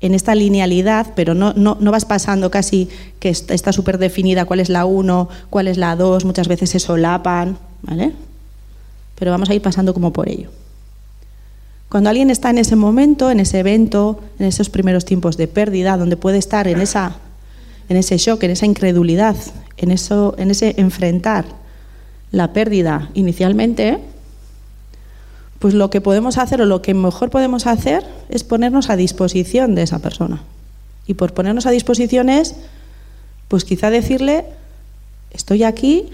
[0.00, 2.88] en esta linealidad, pero no, no, no vas pasando casi
[3.18, 6.78] que está súper definida cuál es la uno, cuál es la dos, muchas veces se
[6.78, 8.12] solapan, ¿vale?
[9.18, 10.50] Pero vamos a ir pasando como por ello.
[11.88, 15.96] Cuando alguien está en ese momento, en ese evento, en esos primeros tiempos de pérdida,
[15.96, 17.16] donde puede estar en, esa,
[17.88, 19.36] en ese shock, en esa incredulidad,
[19.76, 21.46] en, eso, en ese enfrentar
[22.32, 23.98] la pérdida inicialmente,
[25.58, 29.74] pues lo que podemos hacer o lo que mejor podemos hacer es ponernos a disposición
[29.74, 30.42] de esa persona.
[31.06, 32.56] Y por ponernos a disposición es,
[33.48, 34.44] pues quizá decirle,
[35.30, 36.10] estoy aquí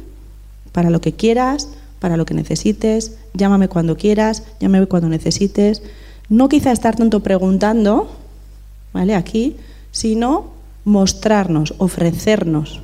[0.72, 1.68] para lo que quieras,
[1.99, 5.82] para lo que necesites, llámame cuando quieras, llámame cuando necesites.
[6.28, 8.11] No quizá estar tanto preguntando,
[8.93, 9.14] ¿vale?
[9.14, 9.57] Aquí,
[9.90, 10.51] sino
[10.84, 12.80] mostrarnos, ofrecernos,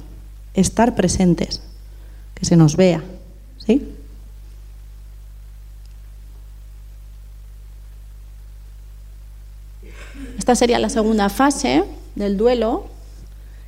[0.54, 1.62] estar presentes,
[2.34, 3.02] que se nos vea,
[3.58, 3.88] ¿sí?
[10.48, 11.84] Esta sería la segunda fase
[12.14, 12.86] del duelo,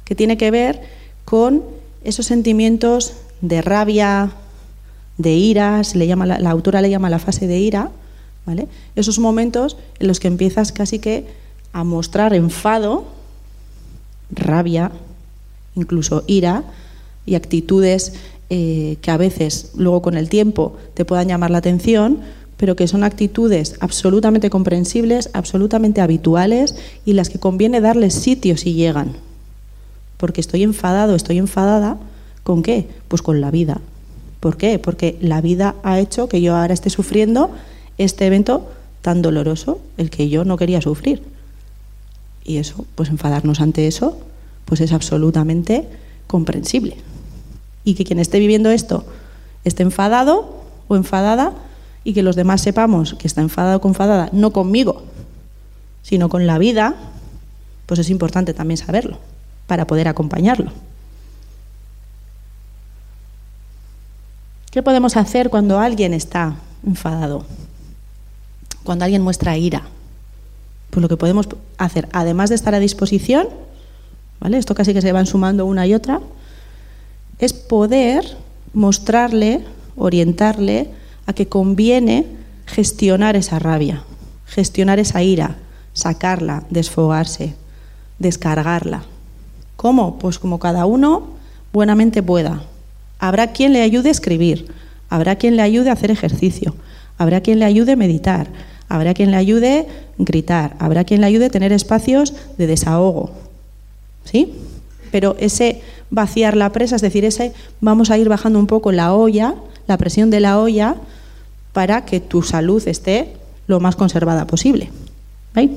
[0.07, 0.81] que tiene que ver
[1.27, 1.63] con
[2.05, 4.31] esos sentimientos de rabia,
[5.19, 7.91] de ira, se le llama, la, autora le llama la fase de ira,
[8.47, 8.67] ¿vale?
[8.97, 11.27] Esos momentos en los que empiezas casi que
[11.75, 13.05] a mostrar enfado,
[14.31, 14.91] rabia,
[15.75, 16.65] incluso ira
[17.27, 18.15] y actitudes
[18.49, 22.21] eh, que a veces luego con el tiempo te puedan llamar la atención,
[22.61, 26.75] pero que son actitudes absolutamente comprensibles, absolutamente habituales
[27.07, 29.17] y las que conviene darles sitio si llegan.
[30.19, 31.97] Porque estoy enfadado, estoy enfadada,
[32.43, 32.87] ¿con qué?
[33.09, 33.81] Pues con la vida,
[34.41, 34.79] ¿Por qué?
[34.79, 37.51] Porque la vida ha hecho que yo ahora esté sufriendo
[37.99, 41.23] este evento tan doloroso, el que yo no quería sufrir.
[42.45, 44.19] Y eso, pues enfadarnos ante eso,
[44.65, 45.87] pues es absolutamente
[46.27, 46.97] comprensible.
[47.85, 49.05] Y que quien esté viviendo esto
[49.65, 51.53] esté enfadado o enfadada
[52.11, 55.05] y que los demás sepamos que está enfadado o enfadada, no conmigo,
[56.03, 56.97] sino con la vida,
[57.87, 59.19] pues es importante también saberlo
[59.69, 60.73] para poder acompañarlo.
[64.73, 67.47] ¿Qué podemos hacer cuando alguien está enfadado?
[68.83, 69.83] Cuando alguien muestra ira.
[70.91, 71.49] Pues lo que podemos
[71.79, 73.47] hacer, además de estar a disposición,
[74.41, 74.59] ¿vale?
[74.59, 76.21] Esto casi que se van sumando una y otra,
[77.39, 78.37] es poder
[78.73, 79.65] mostrarle,
[79.97, 80.99] orientarle
[81.31, 82.27] a que conviene
[82.67, 84.03] gestionar esa rabia,
[84.47, 85.57] gestionar esa ira,
[85.93, 87.55] sacarla, desfogarse,
[88.19, 89.05] descargarla.
[89.77, 90.19] ¿Cómo?
[90.19, 91.29] Pues como cada uno
[91.73, 92.65] buenamente pueda.
[93.21, 94.67] Habrá quien le ayude a escribir,
[95.09, 96.75] habrá quien le ayude a hacer ejercicio,
[97.17, 98.49] habrá quien le ayude a meditar,
[98.89, 99.85] habrá quien le ayude a
[100.19, 103.31] gritar, habrá quien le ayude a tener espacios de desahogo.
[104.25, 104.55] ¿Sí?
[105.13, 109.15] Pero ese vaciar la presa, es decir, ese vamos a ir bajando un poco la
[109.15, 109.55] olla,
[109.87, 110.97] la presión de la olla,
[111.73, 114.91] para que tu salud esté lo más conservada posible.
[115.55, 115.71] ¿Veis?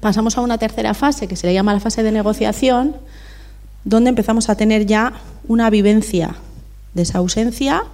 [0.00, 2.96] Pasamos a una tercera fase que se le llama la fase de negociación,
[3.84, 5.12] donde empezamos a tener ya
[5.46, 6.34] una vivencia
[6.94, 7.84] de esa ausencia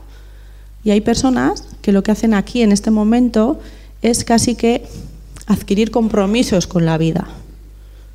[0.84, 3.60] y hay personas que lo que hacen aquí en este momento
[4.00, 4.86] es casi que
[5.46, 7.28] adquirir compromisos con la vida.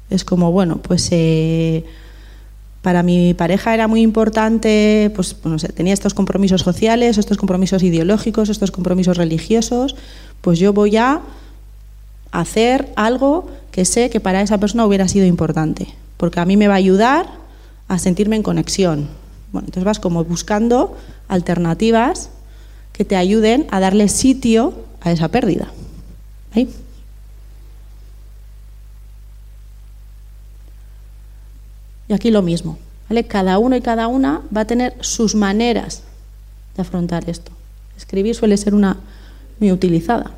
[0.09, 1.83] Es como, bueno, pues eh,
[2.83, 8.49] para mi pareja era muy importante, pues sé, tenía estos compromisos sociales, estos compromisos ideológicos,
[8.49, 9.95] estos compromisos religiosos,
[10.41, 11.21] pues yo voy a
[12.31, 16.67] hacer algo que sé que para esa persona hubiera sido importante, porque a mí me
[16.67, 17.27] va a ayudar
[17.87, 19.07] a sentirme en conexión.
[19.53, 20.97] Bueno, entonces vas como buscando
[21.29, 22.31] alternativas
[22.91, 25.69] que te ayuden a darle sitio a esa pérdida.
[32.07, 32.77] Y aquí lo mismo.
[33.27, 36.01] Cada uno y cada una va a tener sus maneras
[36.75, 37.51] de afrontar esto.
[37.95, 38.97] Escribir suele ser una
[39.59, 40.31] muy utilizada.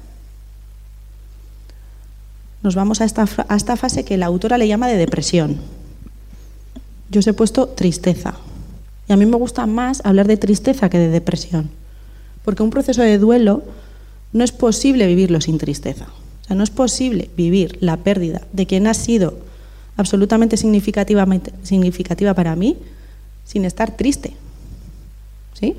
[2.62, 5.58] Nos vamos a esta, a esta fase que la autora le llama de depresión.
[7.10, 8.36] Yo os he puesto tristeza.
[9.08, 11.70] Y a mí me gusta más hablar de tristeza que de depresión.
[12.44, 13.64] Porque un proceso de duelo
[14.34, 16.08] no es posible vivirlo sin tristeza.
[16.44, 19.45] O sea, no es posible vivir la pérdida de quien ha sido
[19.98, 21.26] absolutamente significativa,
[21.64, 22.78] significativa para mí
[23.46, 24.34] sin estar triste.
[25.54, 25.76] ¿Sí?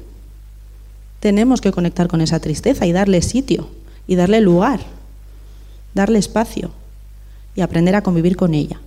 [1.21, 3.69] Tenemos que conectar con esa tristeza y darle sitio
[4.07, 4.81] y darle lugar,
[5.95, 6.71] darle espacio
[7.55, 8.81] y aprender a convivir con ella.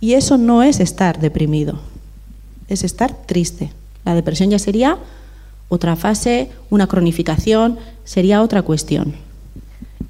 [0.00, 1.80] Y eso no es estar deprimido,
[2.68, 3.72] es estar triste.
[4.04, 4.98] La depresión ya sería
[5.68, 9.14] otra fase, una cronificación, sería otra cuestión.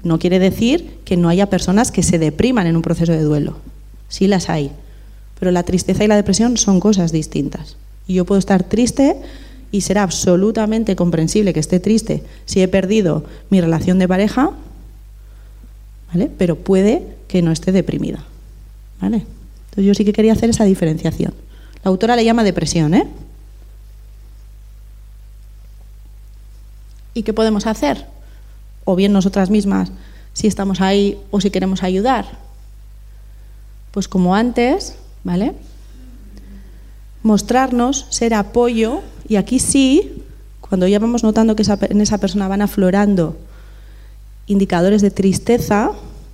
[0.03, 3.57] No quiere decir que no haya personas que se depriman en un proceso de duelo.
[4.13, 4.69] Sí las hay.
[5.39, 7.77] Pero la tristeza y la depresión son cosas distintas.
[8.05, 9.15] Y yo puedo estar triste
[9.71, 14.51] y será absolutamente comprensible que esté triste si he perdido mi relación de pareja,
[16.13, 16.29] ¿vale?
[16.37, 18.23] Pero puede que no esté deprimida,
[19.01, 19.25] ¿vale?
[19.69, 21.33] Entonces yo sí que quería hacer esa diferenciación.
[21.83, 23.07] La autora le llama depresión, ¿eh?
[27.15, 28.05] ¿Y qué podemos hacer?
[28.85, 29.91] O bien nosotras mismas,
[30.33, 32.42] si estamos ahí o si queremos ayudar.
[33.93, 35.53] Pues como antes, ¿vale?
[37.21, 40.23] Mostrarnos, ser apoyo, y aquí sí,
[40.59, 43.37] cuando ya vamos notando que en esa persona van aflorando
[44.47, 45.91] indicadores de tristeza,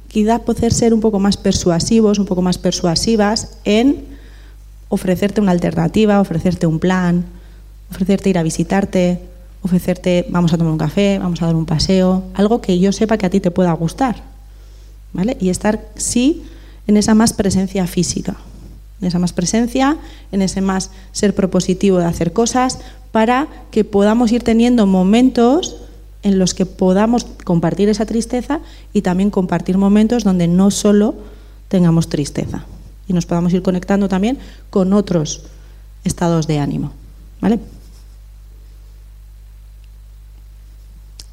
[0.07, 4.05] quizá poder ser un poco más persuasivos, un poco más persuasivas en
[4.87, 7.25] ofrecerte una alternativa, ofrecerte un plan,
[7.91, 9.19] ofrecerte ir a visitarte,
[9.63, 13.17] ofrecerte vamos a tomar un café, vamos a dar un paseo, algo que yo sepa
[13.17, 14.23] que a ti te pueda gustar.
[15.11, 15.35] ¿Vale?
[15.41, 16.43] Y estar sí
[16.89, 18.35] en esa más presencia física,
[18.99, 19.97] en esa más presencia,
[20.31, 22.79] en ese más ser propositivo de hacer cosas
[23.11, 25.75] para que podamos ir teniendo momentos
[26.23, 28.61] en los que podamos compartir esa tristeza
[28.91, 31.13] y también compartir momentos donde no solo
[31.67, 32.65] tengamos tristeza
[33.07, 34.39] y nos podamos ir conectando también
[34.71, 35.43] con otros
[36.03, 36.91] estados de ánimo.
[37.39, 37.59] ¿Vale?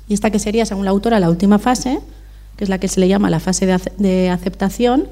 [0.07, 1.99] Y esta que sería, según la autora, la última fase,
[2.59, 3.65] que es la que se le llama la fase
[3.97, 5.09] de aceptación,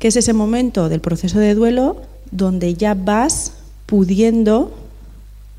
[0.00, 1.98] que es ese momento del proceso de duelo
[2.32, 3.52] donde ya vas
[3.86, 4.74] pudiendo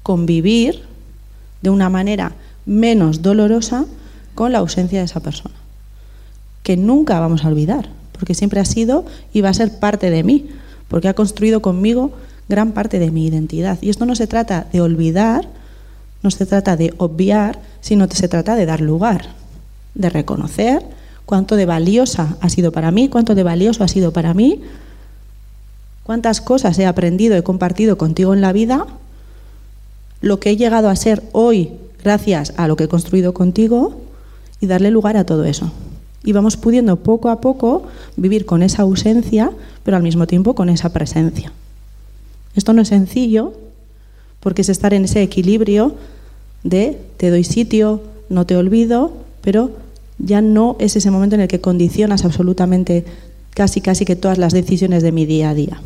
[0.03, 0.81] convivir
[1.61, 2.33] de una manera
[2.65, 3.85] menos dolorosa
[4.33, 5.53] con la ausencia de esa persona,
[6.63, 10.23] que nunca vamos a olvidar, porque siempre ha sido y va a ser parte de
[10.23, 10.49] mí,
[10.87, 12.11] porque ha construido conmigo
[12.49, 13.77] gran parte de mi identidad.
[13.81, 15.47] Y esto no se trata de olvidar,
[16.23, 19.27] no se trata de obviar, sino que se trata de dar lugar,
[19.93, 20.81] de reconocer
[21.31, 24.59] cuánto de valiosa ha sido para mí, cuánto de valioso ha sido para mí,
[26.03, 28.85] cuántas cosas he aprendido, he compartido contigo en la vida,
[30.19, 31.71] lo que he llegado a ser hoy
[32.03, 34.01] gracias a lo que he construido contigo
[34.59, 35.71] y darle lugar a todo eso.
[36.25, 37.83] Y vamos pudiendo poco a poco
[38.17, 39.51] vivir con esa ausencia,
[39.83, 41.53] pero al mismo tiempo con esa presencia.
[42.57, 43.53] Esto no es sencillo
[44.41, 45.95] porque es estar en ese equilibrio
[46.65, 49.71] de te doy sitio, no te olvido, pero
[50.23, 53.05] ya no es ese momento en el que condicionas absolutamente
[53.53, 55.81] casi casi que todas las decisiones de mi día a día.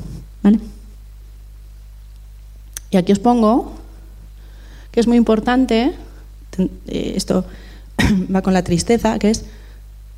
[2.91, 3.73] Y aquí os pongo
[4.91, 5.93] que es muy importante
[6.57, 7.45] eh, esto
[8.33, 9.45] va con la tristeza, que es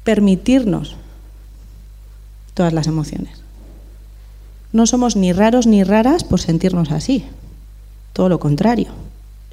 [0.03, 0.95] permitirnos
[2.53, 3.41] todas las emociones.
[4.73, 7.25] No somos ni raros ni raras por sentirnos así,
[8.13, 8.89] todo lo contrario.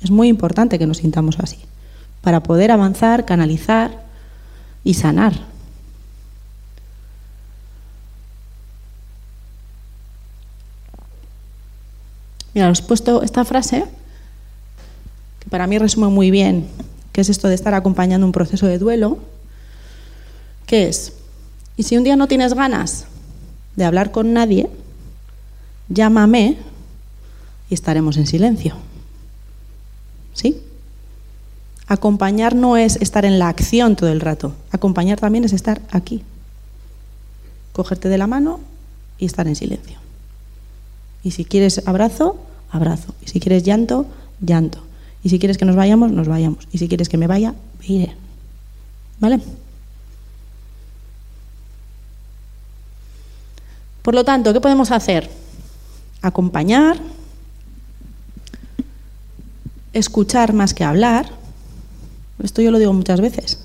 [0.02, 1.58] Es muy importante que nos sintamos así,
[2.20, 4.03] para poder avanzar, canalizar
[4.84, 5.32] y sanar.
[12.54, 13.84] Mira, os he puesto esta frase
[15.40, 16.68] que para mí resume muy bien
[17.12, 19.18] qué es esto de estar acompañando un proceso de duelo,
[20.66, 21.14] que es,
[21.76, 23.06] y si un día no tienes ganas
[23.74, 24.70] de hablar con nadie,
[25.88, 26.58] llámame
[27.70, 28.76] y estaremos en silencio.
[30.32, 30.62] ¿Sí?
[31.86, 36.22] Acompañar no es estar en la acción todo el rato, acompañar también es estar aquí,
[37.72, 38.60] cogerte de la mano
[39.18, 39.98] y estar en silencio.
[41.22, 42.38] Y si quieres abrazo,
[42.70, 43.14] abrazo.
[43.24, 44.06] Y si quieres llanto,
[44.40, 44.78] llanto.
[45.22, 46.68] Y si quieres que nos vayamos, nos vayamos.
[46.70, 48.14] Y si quieres que me vaya, me iré.
[49.20, 49.40] ¿Vale?
[54.02, 55.30] Por lo tanto, ¿qué podemos hacer?
[56.20, 56.98] Acompañar,
[59.94, 61.43] escuchar más que hablar.
[62.42, 63.60] Esto yo lo digo muchas veces.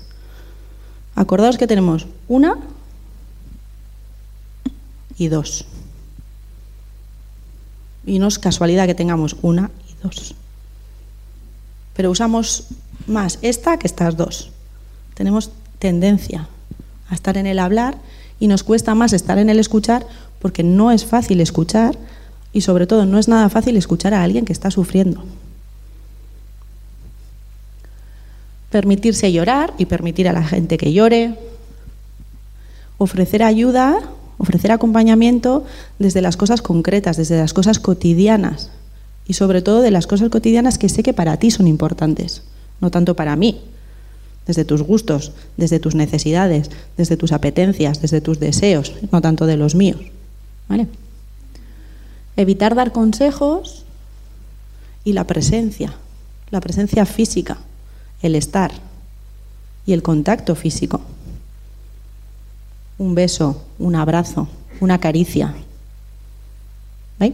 [1.14, 2.56] Acordaos que tenemos una
[5.18, 5.66] y dos.
[8.06, 10.34] Y no es casualidad que tengamos una y dos.
[11.94, 12.68] Pero usamos
[13.06, 14.50] más esta que estas dos.
[15.14, 16.48] Tenemos tendencia
[17.08, 17.98] a estar en el hablar
[18.38, 20.06] y nos cuesta más estar en el escuchar
[20.38, 21.98] porque no es fácil escuchar
[22.52, 25.22] y sobre todo no es nada fácil escuchar a alguien que está sufriendo.
[28.70, 31.34] Permitirse llorar y permitir a la gente que llore.
[32.98, 34.00] Ofrecer ayuda
[34.40, 35.64] ofrecer acompañamiento
[35.98, 38.70] desde las cosas concretas, desde las cosas cotidianas
[39.26, 42.42] y sobre todo de las cosas cotidianas que sé que para ti son importantes,
[42.80, 43.60] no tanto para mí,
[44.46, 49.58] desde tus gustos, desde tus necesidades, desde tus apetencias, desde tus deseos, no tanto de
[49.58, 50.00] los míos.
[50.68, 50.86] ¿Vale?
[52.36, 53.84] Evitar dar consejos
[55.04, 55.92] y la presencia,
[56.50, 57.58] la presencia física,
[58.22, 58.72] el estar
[59.86, 61.00] y el contacto físico
[63.00, 64.46] un beso, un abrazo,
[64.78, 65.54] una caricia.
[67.18, 67.32] ¿Veis?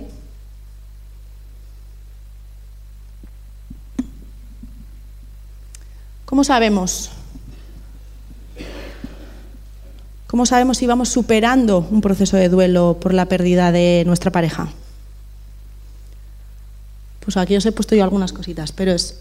[6.25, 7.11] ¿Cómo sabemos?
[10.29, 14.69] ¿Cómo sabemos si vamos superando un proceso de duelo por la pérdida de nuestra pareja?
[17.25, 19.19] Pues aquí os he puesto yo algunas cositas, pero es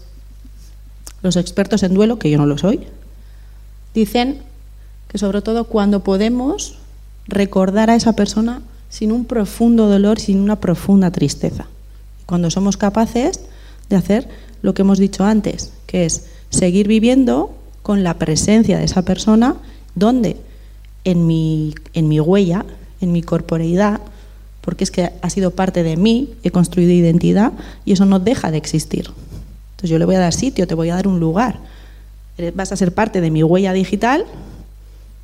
[1.26, 2.80] los expertos en duelo, que yo no lo soy,
[3.94, 4.38] dicen
[5.08, 6.78] que sobre todo cuando podemos
[7.26, 11.66] recordar a esa persona sin un profundo dolor, sin una profunda tristeza.
[12.24, 13.40] Cuando somos capaces
[13.90, 14.28] de hacer
[14.62, 19.56] lo que hemos dicho antes, que es seguir viviendo con la presencia de esa persona,
[19.94, 20.36] donde
[21.04, 22.64] en mi, en mi huella,
[23.00, 24.00] en mi corporeidad,
[24.60, 27.52] porque es que ha sido parte de mí, he construido identidad
[27.84, 29.10] y eso no deja de existir.
[29.76, 31.58] Entonces yo le voy a dar sitio, te voy a dar un lugar.
[32.54, 34.24] Vas a ser parte de mi huella digital,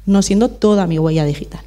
[0.04, 1.62] no siendo toda mi huella digital.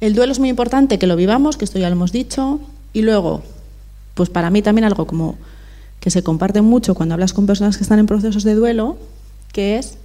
[0.00, 2.60] El duelo es muy importante que lo vivamos, que esto ya lo hemos dicho,
[2.92, 3.42] y luego,
[4.14, 5.36] pues para mí también algo como
[5.98, 8.96] que se comparte mucho cuando hablas con personas que están en procesos de duelo,
[9.52, 9.96] que es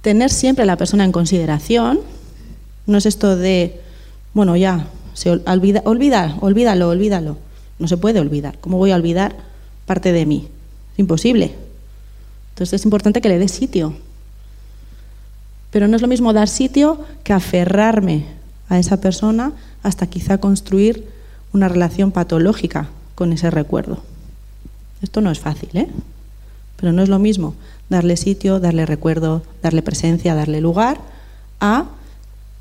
[0.00, 2.00] tener siempre a la persona en consideración.
[2.86, 3.80] No es esto de,
[4.32, 4.86] bueno, ya,
[5.20, 7.36] se olvida, olvida, olvídalo, olvídalo.
[7.78, 8.56] No se puede olvidar.
[8.62, 9.36] ¿Cómo voy a olvidar
[9.84, 10.48] parte de mí?
[10.96, 11.54] imposible.
[12.54, 13.92] Entonces es importante que le dé sitio.
[15.70, 18.24] Pero no es lo mismo dar sitio que aferrarme
[18.70, 19.52] a esa persona
[19.82, 21.06] hasta quizá construir
[21.52, 24.02] una relación patológica con ese recuerdo.
[25.02, 25.88] Esto no es fácil, ¿eh?
[26.76, 27.54] Pero no es lo mismo
[27.90, 30.98] darle sitio, darle recuerdo, darle presencia, darle lugar,
[31.60, 31.90] a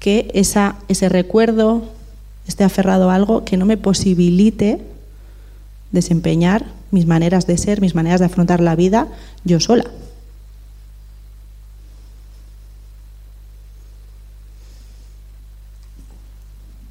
[0.02, 1.99] que esa, ese recuerdo
[2.50, 4.82] esté aferrado a algo que no me posibilite
[5.92, 9.08] desempeñar mis maneras de ser, mis maneras de afrontar la vida
[9.44, 9.86] yo sola.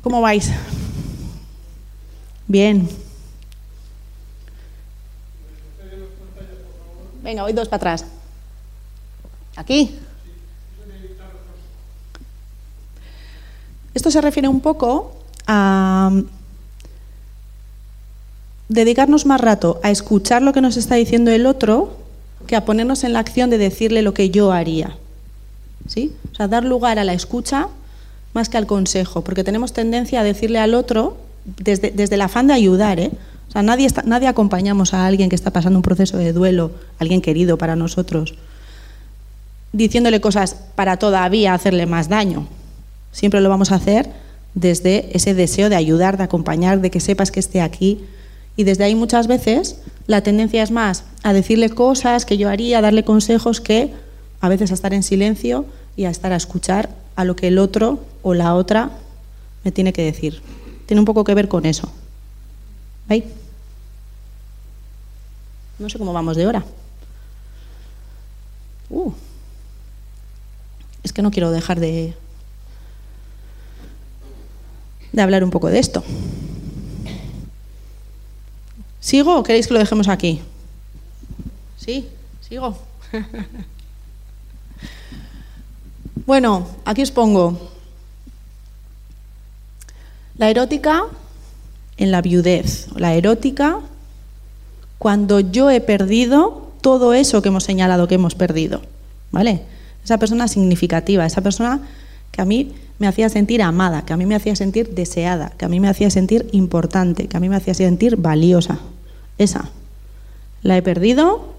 [0.02, 0.48] ¿Cómo vais?
[2.46, 2.88] Bien.
[7.22, 8.04] Venga, voy dos para atrás.
[9.56, 9.98] Aquí.
[13.92, 15.17] Esto se refiere un poco
[15.48, 16.12] a
[18.68, 21.96] dedicarnos más rato a escuchar lo que nos está diciendo el otro
[22.46, 24.96] que a ponernos en la acción de decirle lo que yo haría.
[25.88, 26.12] ¿Sí?
[26.32, 27.68] O sea, dar lugar a la escucha
[28.34, 32.46] más que al consejo, porque tenemos tendencia a decirle al otro desde, desde el afán
[32.46, 33.10] de ayudar, ¿eh?
[33.48, 37.22] O sea, nadie, nadie acompañamos a alguien que está pasando un proceso de duelo, alguien
[37.22, 38.34] querido para nosotros,
[39.72, 42.46] diciéndole cosas para todavía hacerle más daño.
[43.12, 44.10] Siempre lo vamos a hacer
[44.58, 48.04] desde ese deseo de ayudar, de acompañar, de que sepas que esté aquí,
[48.56, 52.78] y desde ahí muchas veces la tendencia es más a decirle cosas que yo haría,
[52.78, 53.92] a darle consejos, que
[54.40, 55.64] a veces a estar en silencio
[55.96, 58.90] y a estar a escuchar a lo que el otro o la otra
[59.62, 60.42] me tiene que decir.
[60.86, 61.92] Tiene un poco que ver con eso.
[63.08, 63.24] ¿Veis?
[65.78, 66.64] No sé cómo vamos de hora.
[68.90, 69.12] Uh.
[71.02, 72.14] es que no quiero dejar de,
[75.12, 76.02] de hablar un poco de esto.
[79.00, 80.40] ¿Sigo o queréis que lo dejemos aquí?
[81.76, 82.08] Sí,
[82.46, 82.76] sigo.
[86.26, 87.70] bueno, aquí os pongo
[90.36, 91.04] la erótica
[91.96, 93.80] en la viudez, la erótica
[94.98, 98.82] cuando yo he perdido todo eso que hemos señalado que hemos perdido,
[99.30, 99.62] ¿vale?
[100.04, 101.80] Esa persona significativa, esa persona
[102.30, 105.64] que a mí me hacía sentir amada, que a mí me hacía sentir deseada, que
[105.64, 108.78] a mí me hacía sentir importante, que a mí me hacía sentir valiosa.
[109.38, 109.70] Esa.
[110.62, 111.54] La he perdido,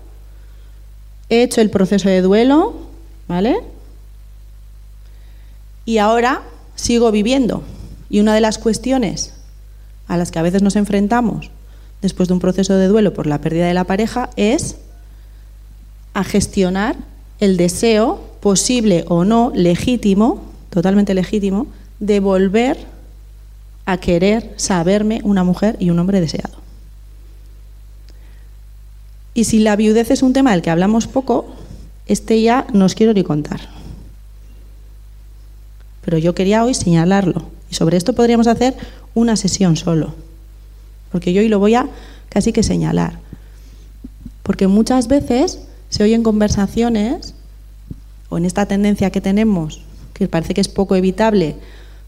[1.30, 2.74] he hecho el proceso de duelo,
[3.28, 3.62] ¿vale?
[5.86, 6.42] Y ahora
[6.76, 7.64] sigo viviendo.
[8.10, 9.34] Y una de las cuestiones
[10.08, 11.52] a las que a veces nos enfrentamos
[12.02, 14.78] después de un proceso de duelo por la pérdida de la pareja es
[16.14, 16.96] a gestionar
[17.40, 21.68] el deseo posible o no legítimo, totalmente legítimo,
[22.00, 22.78] de volver
[23.86, 26.60] a querer saberme una mujer y un hombre deseado.
[29.34, 31.48] Y si la viudez es un tema del que hablamos poco,
[32.08, 33.62] este ya no os quiero ni contar.
[36.04, 37.44] Pero yo quería hoy señalarlo.
[37.72, 38.76] Y sobre esto podríamos hacer
[39.14, 40.16] una sesión solo.
[41.12, 41.88] Porque yo hoy lo voy a
[42.30, 43.20] casi que señalar.
[44.44, 45.60] Porque muchas veces
[45.90, 47.34] se oyen conversaciones,
[48.30, 49.82] o en esta tendencia que tenemos,
[50.20, 51.56] que parece que es poco evitable,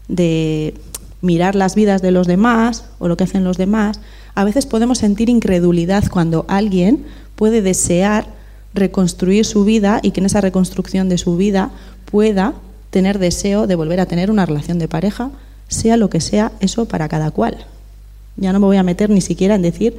[0.06, 0.74] de
[1.22, 4.00] mirar las vidas de los demás o lo que hacen los demás,
[4.34, 7.04] a veces podemos sentir incredulidad cuando alguien
[7.36, 8.26] puede desear
[8.74, 11.70] reconstruir su vida y que en esa reconstrucción de su vida
[12.04, 12.54] pueda
[12.90, 15.30] tener deseo de volver a tener una relación de pareja,
[15.68, 17.56] sea lo que sea eso para cada cual.
[18.36, 19.96] Ya no me voy a meter ni siquiera en decir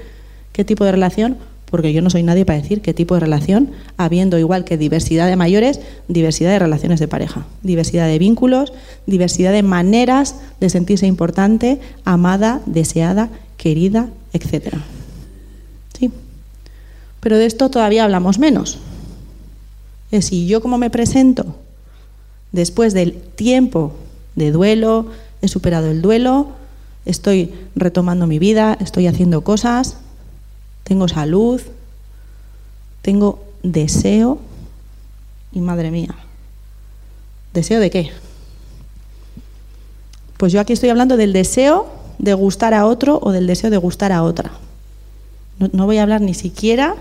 [0.51, 1.37] qué tipo de relación,
[1.73, 5.25] porque yo no soy nadie para decir qué tipo de relación, habiendo igual que diversidad
[5.25, 8.73] de mayores, diversidad de relaciones de pareja, diversidad de vínculos,
[9.07, 14.75] diversidad de maneras de sentirse importante, amada, deseada, querida, etc.
[15.97, 16.11] ¿Sí?
[17.21, 18.77] Pero de esto todavía hablamos menos.
[20.11, 21.55] Es si yo como me presento
[22.51, 23.95] después del tiempo
[24.35, 25.07] de duelo,
[25.41, 26.49] he superado el duelo,
[27.07, 29.97] estoy retomando mi vida, estoy haciendo cosas,
[30.83, 31.61] tengo salud,
[33.01, 34.39] tengo deseo
[35.51, 36.15] y madre mía,
[37.53, 38.11] ¿deseo de qué?
[40.37, 43.77] Pues yo aquí estoy hablando del deseo de gustar a otro o del deseo de
[43.77, 44.51] gustar a otra.
[45.57, 46.95] No, voy a hablar ni siquiera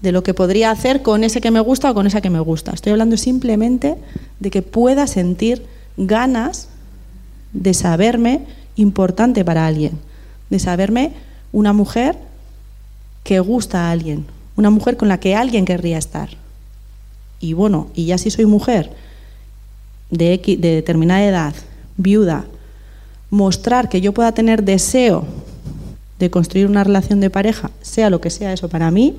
[0.00, 2.40] de lo que podría hacer con ese que me gusta o con esa que me
[2.40, 2.72] gusta.
[2.72, 3.96] Estoy hablando simplemente
[4.40, 5.66] de que pueda sentir
[5.96, 6.68] ganas
[7.52, 9.98] de saberme importante para alguien,
[10.50, 11.12] de saberme
[11.52, 12.16] una mujer
[13.26, 14.24] que gusta a alguien,
[14.54, 16.28] una mujer con la que alguien querría estar.
[17.40, 18.92] Y bueno, y ya si soy mujer
[20.10, 21.54] de, de determinada edad,
[21.96, 22.44] viuda,
[23.30, 25.24] mostrar que yo pueda tener deseo
[26.20, 29.16] de construir una relación de pareja, sea lo que sea eso para mí,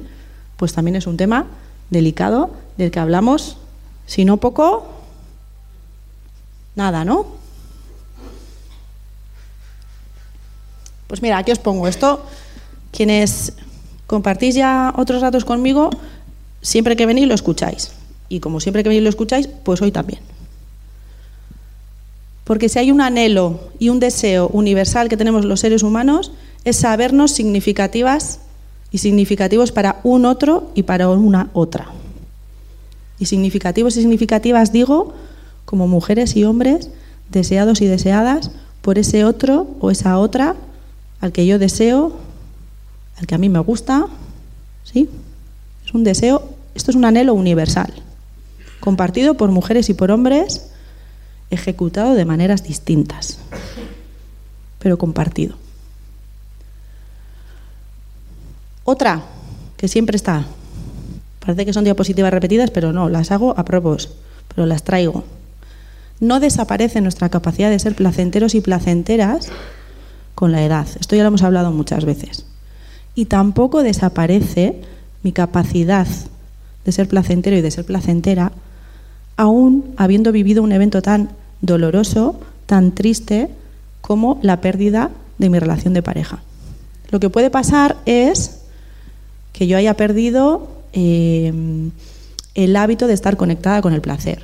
[0.55, 1.45] pues también es un tema
[1.89, 3.57] delicado del que hablamos,
[4.05, 4.87] si no poco,
[6.75, 7.25] nada, ¿no?
[11.07, 12.25] Pues mira, aquí os pongo esto.
[12.91, 13.53] Quienes
[14.07, 15.91] compartís ya otros datos conmigo,
[16.61, 17.91] siempre que venís lo escucháis.
[18.29, 20.19] Y como siempre que venís lo escucháis, pues hoy también.
[22.43, 26.31] Porque si hay un anhelo y un deseo universal que tenemos los seres humanos,
[26.63, 28.39] es sabernos significativas
[28.89, 31.87] y significativos para un otro y para una otra.
[33.19, 35.13] Y significativos y significativas digo
[35.65, 36.89] como mujeres y hombres
[37.29, 38.51] deseados y deseadas
[38.81, 40.55] por ese otro o esa otra
[41.19, 42.13] al que yo deseo,
[43.17, 44.05] al que a mí me gusta,
[44.83, 45.09] ¿sí?
[45.85, 46.43] Es un deseo,
[46.75, 47.93] esto es un anhelo universal,
[48.79, 50.69] compartido por mujeres y por hombres,
[51.49, 53.39] ejecutado de maneras distintas,
[54.79, 55.55] pero compartido.
[58.83, 59.23] Otra,
[59.75, 60.45] que siempre está,
[61.39, 64.13] parece que son diapositivas repetidas, pero no, las hago a propósito,
[64.53, 65.23] pero las traigo.
[66.19, 69.49] No desaparece nuestra capacidad de ser placenteros y placenteras
[70.35, 70.87] con la edad.
[70.99, 72.45] Esto ya lo hemos hablado muchas veces.
[73.17, 74.75] Y tampoco desaparece
[75.23, 76.05] mi capacidad
[76.85, 78.51] de ser placentero y de ser placentera,
[79.37, 83.49] aún habiendo vivido un evento tan doloroso, tan triste
[84.01, 85.09] como la pérdida
[85.39, 86.43] de mi relación de pareja.
[87.09, 88.59] Lo que puede pasar es
[89.51, 91.89] que yo haya perdido eh,
[92.53, 94.43] el hábito de estar conectada con el placer,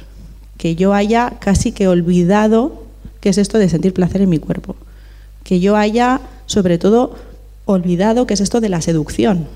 [0.57, 2.85] que yo haya casi que olvidado
[3.21, 4.75] qué es esto de sentir placer en mi cuerpo.
[5.43, 7.15] Que yo haya, sobre todo,
[7.65, 9.47] olvidado qué es esto de la seducción.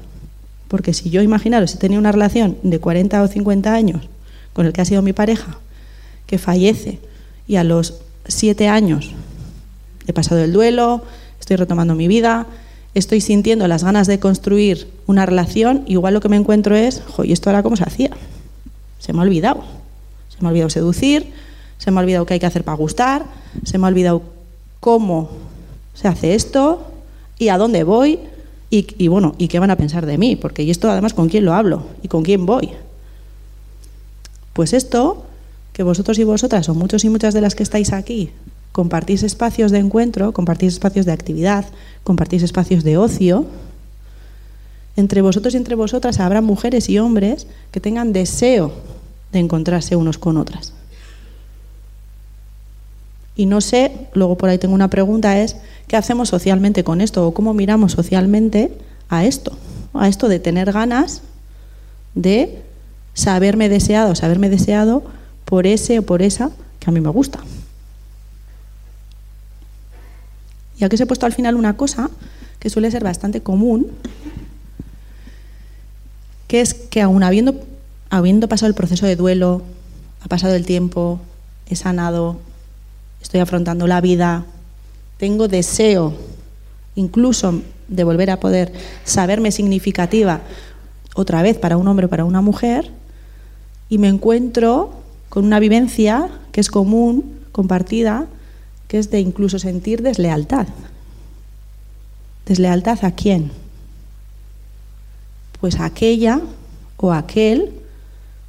[0.67, 4.09] Porque si yo, imaginaros, si tenía una relación de 40 o 50 años
[4.53, 5.59] con el que ha sido mi pareja,
[6.25, 6.99] que fallece,
[7.47, 7.95] y a los
[8.27, 9.11] 7 años
[10.07, 11.03] he pasado el duelo,
[11.39, 12.47] estoy retomando mi vida,
[12.93, 17.31] estoy sintiendo las ganas de construir una relación, igual lo que me encuentro es, ¿y
[17.31, 18.11] esto ahora cómo se hacía?
[18.99, 19.63] Se me ha olvidado.
[20.29, 21.31] Se me ha olvidado seducir,
[21.77, 23.25] se me ha olvidado qué hay que hacer para gustar,
[23.63, 24.21] se me ha olvidado
[24.79, 25.29] cómo
[25.93, 26.85] se hace esto
[27.39, 28.19] y a dónde voy
[28.69, 31.45] y, bueno, y qué van a pensar de mí, porque y esto además con quién
[31.45, 32.71] lo hablo y con quién voy.
[34.53, 35.23] Pues esto,
[35.71, 38.31] que vosotros y vosotras, o muchos y muchas de las que estáis aquí,
[38.73, 41.65] compartís espacios de encuentro, compartís espacios de actividad,
[42.03, 43.45] compartís espacios de ocio,
[44.97, 48.73] entre vosotros y entre vosotras habrá mujeres y hombres que tengan deseo
[49.31, 50.73] de encontrarse unos con otras.
[53.37, 55.57] Y no sé, luego por ahí tengo una pregunta, es
[55.87, 57.27] ¿qué hacemos socialmente con esto?
[57.27, 58.73] ¿O cómo miramos socialmente
[59.09, 59.55] a esto?
[59.93, 61.21] A esto de tener ganas
[62.15, 62.63] de
[63.13, 65.03] saberme deseado, saberme deseado
[65.45, 67.39] por ese o por esa que a mí me gusta.
[70.79, 72.09] Y aquí os he puesto al final una cosa
[72.59, 73.87] que suele ser bastante común,
[76.47, 77.55] que es que aún habiendo,
[78.09, 79.61] habiendo pasado el proceso de duelo,
[80.21, 81.19] ha pasado el tiempo,
[81.69, 82.39] he sanado,
[83.21, 84.45] estoy afrontando la vida,
[85.17, 86.13] tengo deseo
[86.95, 90.41] incluso de volver a poder saberme significativa
[91.15, 92.91] otra vez para un hombre o para una mujer,
[93.89, 94.93] y me encuentro
[95.29, 98.27] con una vivencia que es común, compartida,
[98.87, 100.67] que es de incluso sentir deslealtad.
[102.45, 103.51] ¿Deslealtad a quién?
[105.59, 106.41] Pues a aquella
[106.97, 107.73] o aquel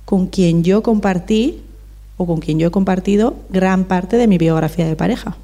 [0.05, 1.63] con quien yo compartí
[2.19, 5.37] o con quien yo he compartido gran parte de mi biografía de pareja.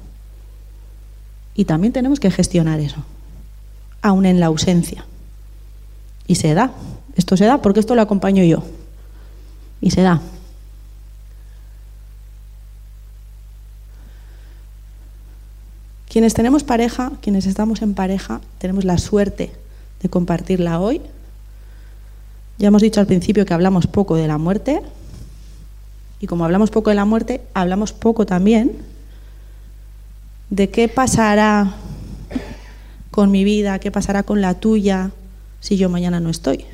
[1.55, 2.97] Y también tenemos que gestionar eso,
[4.01, 5.05] aún en la ausencia.
[6.27, 6.71] Y se da.
[7.15, 8.63] Esto se da porque esto lo acompaño yo.
[9.79, 10.21] Y se da.
[16.09, 19.51] Quienes tenemos pareja, quienes estamos en pareja, tenemos la suerte
[20.01, 21.01] de compartirla hoy.
[22.57, 24.81] Ya hemos dicho al principio que hablamos poco de la muerte,
[26.19, 28.77] y como hablamos poco de la muerte, hablamos poco también
[30.49, 31.73] de qué pasará
[33.11, 35.11] con mi vida, qué pasará con la tuya
[35.59, 36.65] si yo mañana no estoy.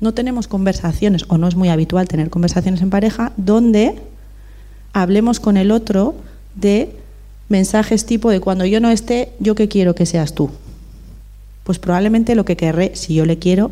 [0.00, 3.98] No tenemos conversaciones, o no es muy habitual tener conversaciones en pareja, donde
[4.92, 6.14] hablemos con el otro
[6.54, 6.94] de
[7.48, 10.50] mensajes tipo de cuando yo no esté, yo qué quiero que seas tú.
[11.64, 13.70] Pues probablemente lo que querré, si yo le quiero,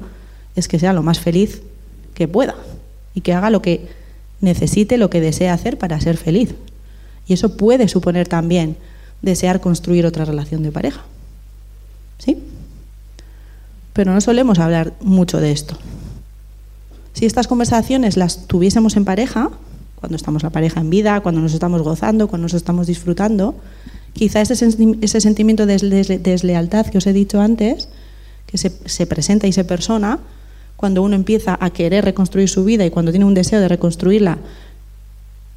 [0.56, 1.62] es que sea lo más feliz
[2.14, 2.54] que pueda
[3.14, 3.88] y que haga lo que
[4.40, 6.54] necesite, lo que desee hacer para ser feliz.
[7.26, 8.76] Y eso puede suponer también
[9.22, 11.02] desear construir otra relación de pareja.
[12.18, 12.38] ¿Sí?
[13.92, 15.76] Pero no solemos hablar mucho de esto.
[17.14, 19.50] Si estas conversaciones las tuviésemos en pareja,
[19.94, 23.54] cuando estamos la pareja en vida, cuando nos estamos gozando, cuando nos estamos disfrutando,
[24.12, 25.78] quizá ese, sentimiento de
[26.22, 27.88] deslealtad que os he dicho antes,
[28.46, 30.18] que se presenta y se persona,
[30.76, 34.38] cuando uno empieza a querer reconstruir su vida y cuando tiene un deseo de reconstruirla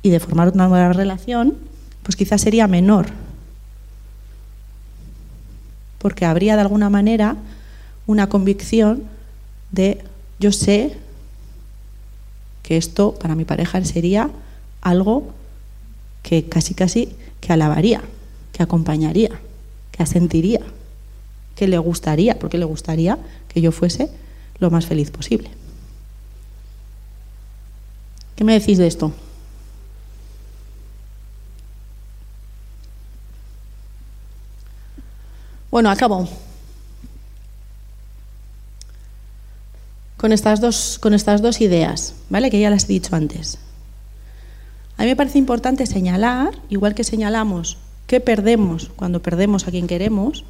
[0.02, 1.56] y de formar una nueva relación,
[2.04, 3.08] pues quizás sería menor.
[5.98, 7.36] Porque habría de alguna manera
[8.06, 9.04] una convicción
[9.72, 10.04] de
[10.40, 10.98] yo sé
[12.64, 14.30] que esto para mi pareja sería
[14.82, 15.34] algo
[16.22, 18.02] que casi casi que alabaría,
[18.54, 19.32] que acompañaría,
[19.92, 20.62] que asentiría,
[21.56, 24.10] que le gustaría, porque le gustaría que yo fuese
[24.60, 25.50] lo más feliz posible.
[28.36, 29.12] ¿Qué me decís de esto?
[35.72, 36.28] Bueno, acabo.
[40.18, 42.50] Con estas, dos, con estas dos ideas, ¿vale?
[42.50, 43.60] Que ya las he dicho antes.
[44.98, 47.78] A mí me parece importante señalar, igual que señalamos
[48.08, 50.44] qué perdemos cuando perdemos a quien queremos,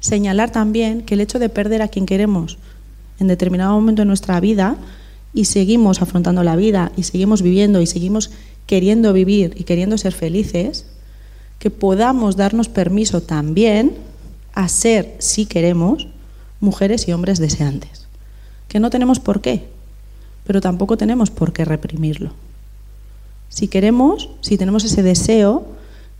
[0.00, 2.58] señalar también que el hecho de perder a quien queremos
[3.18, 4.76] en determinado momento de nuestra vida
[5.32, 8.30] y seguimos afrontando la vida y seguimos viviendo y seguimos
[8.66, 10.86] queriendo vivir y queriendo ser felices,
[11.58, 13.94] que podamos darnos permiso también
[14.54, 16.08] a ser, si queremos,
[16.60, 18.06] mujeres y hombres deseantes.
[18.68, 19.68] Que no tenemos por qué,
[20.46, 22.32] pero tampoco tenemos por qué reprimirlo.
[23.48, 25.66] Si queremos, si tenemos ese deseo,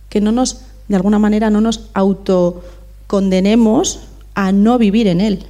[0.08, 4.00] que no nos, de alguna manera, no nos autocondenemos
[4.34, 5.46] a no vivir en él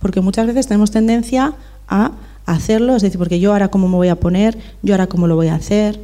[0.00, 1.54] porque muchas veces tenemos tendencia
[1.88, 2.12] a
[2.46, 5.36] hacerlo, es decir, porque yo ahora cómo me voy a poner, yo ahora cómo lo
[5.36, 6.00] voy a hacer.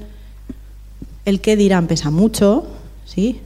[1.24, 2.66] El qué dirán pesa mucho,
[3.04, 3.40] ¿sí?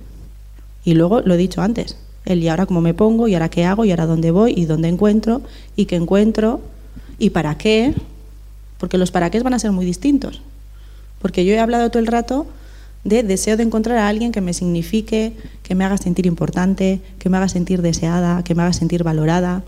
[0.84, 3.64] Y luego lo he dicho antes, el y ahora cómo me pongo, y ahora qué
[3.64, 5.42] hago, y ahora dónde voy, y dónde encuentro,
[5.76, 6.60] y qué encuentro,
[7.18, 7.94] y para qué,
[8.78, 10.42] porque los para qué van a ser muy distintos.
[11.20, 12.46] Porque yo he hablado todo el rato
[13.04, 17.28] de deseo de encontrar a alguien que me signifique, que me haga sentir importante, que
[17.28, 19.62] me haga sentir deseada, que me haga sentir valorada.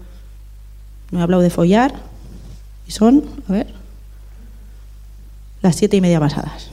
[1.12, 1.94] No he hablado de follar
[2.88, 3.72] y son, a ver,
[5.60, 6.68] las siete y media pasadas.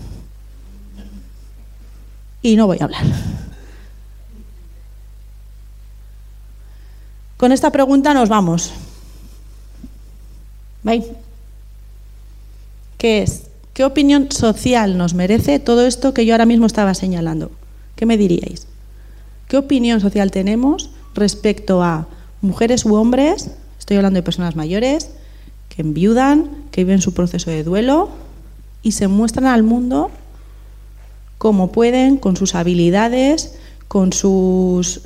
[2.42, 3.04] Y no voy a hablar.
[7.38, 8.72] Con esta pregunta nos vamos.
[10.84, 11.06] ¿Veis?
[12.98, 13.44] ¿Qué es?
[13.74, 17.52] ¿Qué opinión social nos merece todo esto que yo ahora mismo estaba señalando?
[17.96, 18.68] ¿Qué me diríais?
[19.48, 22.08] ¿Qué opinión social tenemos respecto a
[22.42, 23.52] mujeres u hombres,
[23.90, 25.10] estoy hablando de personas mayores,
[25.68, 28.12] que enviudan, que viven su proceso de duelo
[28.84, 30.12] y se muestran al mundo
[31.40, 33.56] como pueden, con sus habilidades,
[33.88, 35.02] con sus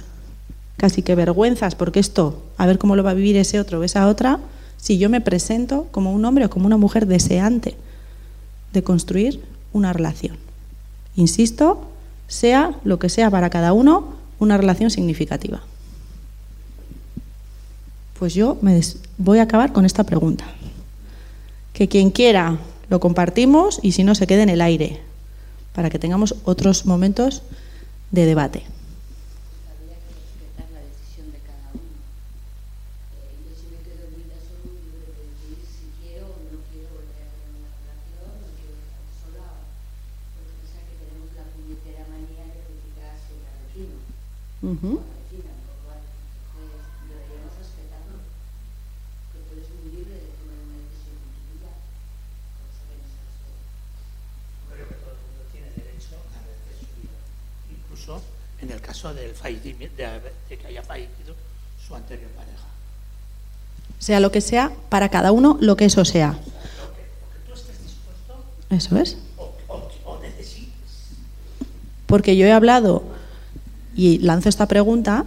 [0.75, 3.83] casi que vergüenzas, porque esto, a ver cómo lo va a vivir ese otro o
[3.85, 4.41] esa otra,
[4.75, 7.77] si yo me presento como un hombre o como una mujer deseante
[8.73, 10.35] de construir una relación.
[11.15, 11.87] Insisto,
[12.27, 15.61] sea lo que sea para cada uno, una relación significativa.
[18.23, 18.79] Pues yo me
[19.17, 20.45] voy a acabar con esta pregunta.
[21.73, 22.57] Que quien quiera
[22.87, 25.01] lo compartimos y si no se quede en el aire,
[25.75, 27.41] para que tengamos otros momentos
[28.11, 28.63] de debate.
[57.69, 58.21] Incluso
[58.61, 60.07] en el caso del fallecimiento, de,
[60.49, 61.33] de que haya fallecido
[61.87, 62.53] su anterior pareja.
[63.99, 66.29] Sea lo que sea, para cada uno lo que eso sea.
[66.29, 69.17] Lo que, lo que tú estés dispuesto Eso es.
[69.37, 70.69] o, o- o necesites.
[72.05, 73.03] Porque yo he hablado
[73.95, 75.25] y lanzo esta pregunta,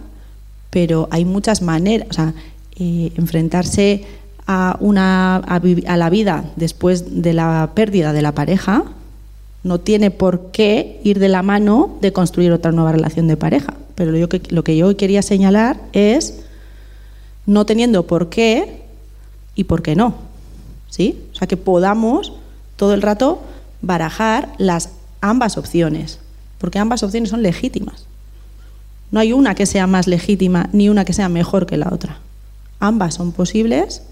[0.69, 2.33] pero hay muchas maneras, o sea,
[2.79, 4.05] eh, enfrentarse
[4.45, 8.83] a, una, a, a la vida después de la pérdida de la pareja
[9.63, 13.73] no tiene por qué ir de la mano de construir otra nueva relación de pareja.
[13.95, 16.41] Pero lo, que, lo que yo hoy quería señalar es
[17.45, 18.83] no teniendo por qué
[19.55, 20.15] y por qué no.
[20.89, 21.23] ¿Sí?
[21.33, 22.33] O sea, que podamos
[22.75, 23.41] todo el rato
[23.81, 24.89] barajar las
[25.21, 26.19] ambas opciones,
[26.59, 28.05] porque ambas opciones son legítimas.
[29.11, 32.19] No hay una que sea más legítima ni una que sea mejor que la otra.
[32.79, 34.03] Ambas son posibles,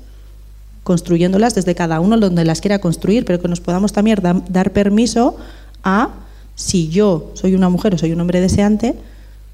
[0.85, 4.71] construyéndolas desde cada uno donde las quiera construir, pero que nos podamos también da- dar
[4.71, 5.35] permiso
[5.83, 6.11] a,
[6.55, 8.95] si yo soy una mujer o soy un hombre deseante,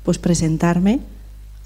[0.03, 0.99] pues presentarme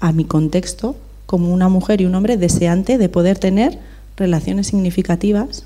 [0.00, 0.96] a mi contexto
[1.26, 3.78] como una mujer y un hombre deseante de poder tener
[4.16, 5.64] relaciones significativas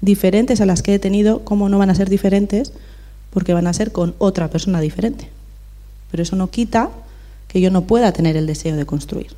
[0.00, 2.72] diferentes a las que he tenido, como no van a ser diferentes,
[3.30, 5.28] porque van a ser con otra persona diferente.
[6.10, 6.90] Pero eso no quita
[7.46, 9.28] que yo no pueda tener el deseo de construir.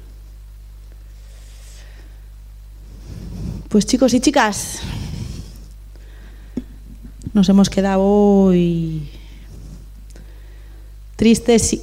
[3.71, 4.81] Pues chicos y chicas,
[7.33, 9.09] nos hemos quedado hoy
[11.15, 11.79] tristes,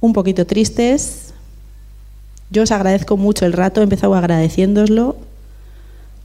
[0.00, 1.34] un poquito tristes.
[2.48, 5.18] Yo os agradezco mucho el rato, he empezado agradeciéndoslo.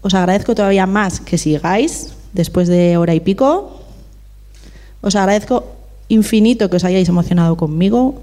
[0.02, 3.82] Os agradezco todavía más que sigáis después de hora y pico.
[5.02, 5.76] Os agradezco
[6.08, 8.22] infinito que os hayáis emocionado conmigo.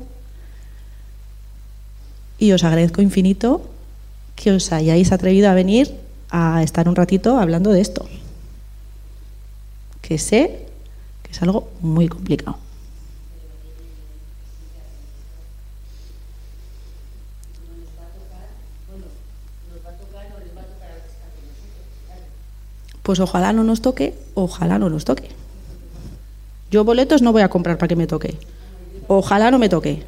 [2.38, 3.60] Y os agradezco infinito
[4.36, 6.00] que os hayáis atrevido a venir
[6.32, 8.08] a estar un ratito hablando de esto.
[10.00, 10.66] Que sé
[11.22, 12.56] que es algo muy complicado.
[23.02, 25.28] Pues ojalá no nos toque, ojalá no nos toque.
[26.70, 28.38] Yo boletos no voy a comprar para que me toque.
[29.08, 30.02] Ojalá no me toque.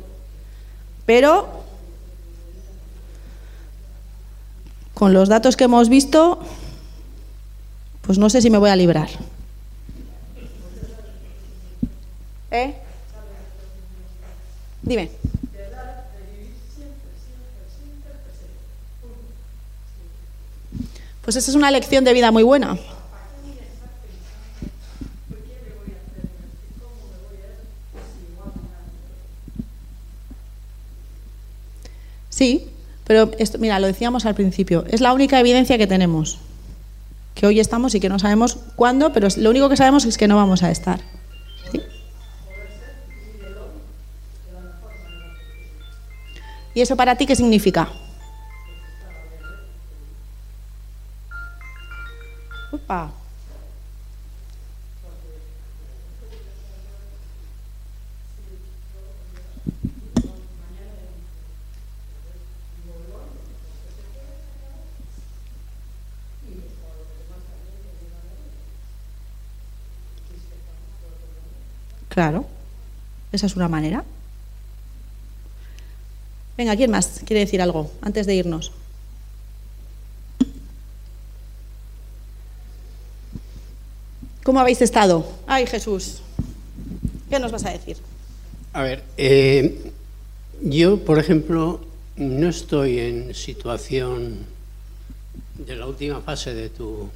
[1.05, 1.64] Pero
[5.05, 6.39] con los datos que hemos visto,
[8.01, 9.11] pues no sé si me voy a librar.
[12.51, 12.75] ¿Eh?
[14.81, 15.11] Dime.
[21.21, 22.79] Pues esa es una lección de vida muy buena.
[32.31, 32.74] Sí,
[33.05, 36.39] pero esto, mira, lo decíamos al principio, es la única evidencia que tenemos.
[37.35, 40.29] que hoy estamos y que no sabemos cuándo, pero lo único que sabemos es que
[40.29, 41.01] no vamos a estar.
[41.73, 41.81] ¿Sí?
[46.75, 47.89] ¿Y eso para ti qué significa?
[52.71, 53.13] Upa.
[72.15, 72.47] Claro,
[73.32, 74.05] esa es una manera.
[76.57, 78.70] Venga, ¿quién más quiere decir algo antes de irnos?
[84.45, 85.28] ¿Cómo habéis estado?
[85.49, 86.20] Ay, Jesús,
[87.28, 87.97] ¿qué nos vas a decir?
[88.74, 89.93] A ver, eh,
[90.62, 91.81] yo, por ejemplo,
[92.15, 94.47] no estoy en situación
[95.59, 97.09] de la última fase de tu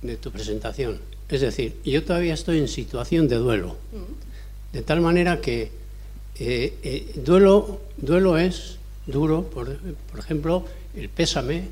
[0.00, 1.09] de tu presentación.
[1.30, 3.76] Es decir, yo todavía estoy en situación de duelo,
[4.72, 5.70] de tal manera que
[6.40, 9.78] eh, eh, duelo, duelo es duro, por,
[10.18, 10.64] ejemplo,
[10.96, 11.68] el pésame,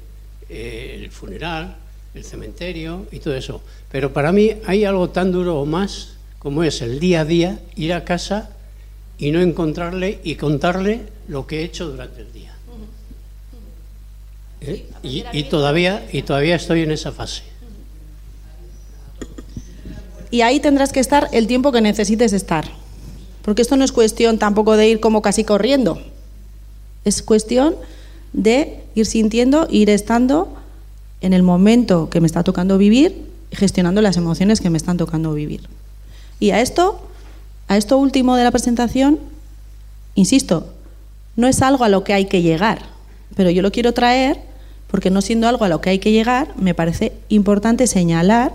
[0.48, 1.76] eh, el funeral,
[2.14, 3.60] el cementerio y todo eso.
[3.90, 7.60] Pero para mí hay algo tan duro o más como es el día a día,
[7.74, 8.50] ir a casa
[9.18, 12.54] y no encontrarle y contarle lo que he hecho durante el día.
[15.02, 17.42] Y, y, todavía, y todavía estoy en esa fase
[20.30, 22.70] y ahí tendrás que estar el tiempo que necesites estar.
[23.42, 26.00] Porque esto no es cuestión tampoco de ir como casi corriendo.
[27.04, 27.76] Es cuestión
[28.32, 30.54] de ir sintiendo, ir estando
[31.20, 34.96] en el momento que me está tocando vivir y gestionando las emociones que me están
[34.96, 35.62] tocando vivir.
[36.40, 37.00] Y a esto,
[37.68, 39.18] a esto último de la presentación,
[40.14, 40.68] insisto,
[41.36, 42.82] no es algo a lo que hay que llegar,
[43.34, 44.38] pero yo lo quiero traer
[44.88, 48.52] porque no siendo algo a lo que hay que llegar, me parece importante señalar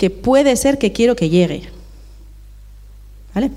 [0.00, 1.68] que puede ser que quiero que llegue.
[3.34, 3.50] ¿Vale?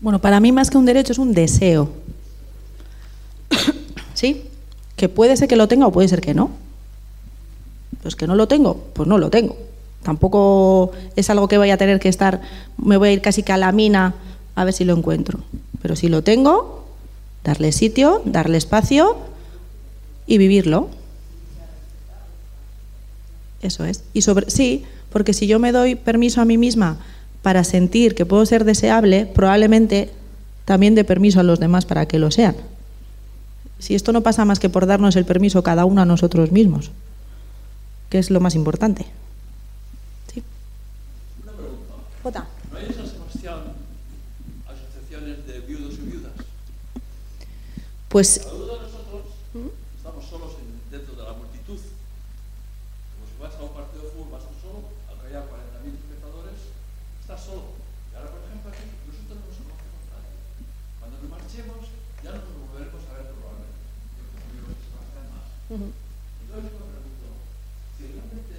[0.00, 1.90] Bueno, para mí más que un derecho es un deseo.
[4.14, 4.46] ¿Sí?
[4.96, 6.52] Que puede ser que lo tenga o puede ser que no.
[8.00, 9.67] Pues que no lo tengo, pues no lo tengo.
[10.08, 12.40] Tampoco es algo que vaya a tener que estar,
[12.78, 14.14] me voy a ir casi que a la mina
[14.54, 15.40] a ver si lo encuentro.
[15.82, 16.86] Pero si lo tengo,
[17.44, 19.18] darle sitio, darle espacio
[20.26, 20.88] y vivirlo.
[23.60, 24.02] Eso es.
[24.14, 26.96] Y sobre sí, porque si yo me doy permiso a mí misma
[27.42, 30.08] para sentir que puedo ser deseable, probablemente
[30.64, 32.56] también dé permiso a los demás para que lo sean.
[33.78, 36.92] Si esto no pasa más que por darnos el permiso cada uno a nosotros mismos,
[38.08, 39.04] que es lo más importante.
[42.24, 43.78] ¿No hay en San Sebastián
[44.66, 46.34] asociaciones de viudos y viudas?
[48.08, 48.42] Pues.
[48.42, 49.22] Cada uno de nosotros
[49.96, 51.78] estamos solos en, dentro de la multitud.
[51.78, 56.58] Como si vas a un partido de fútbol, vas solo, aunque haya 40.000 espectadores,
[57.22, 57.78] estás solo.
[58.10, 60.34] Y ahora, por ejemplo, aquí nosotros no nos conocemos nadie.
[60.98, 61.82] Cuando nos marchemos,
[62.26, 63.78] ya no nos volveremos a ver probablemente.
[64.18, 65.46] Porque amigos de Sebastián más.
[65.70, 65.92] Uh -huh.
[65.94, 67.26] Entonces, me pregunto,
[67.94, 68.58] si realmente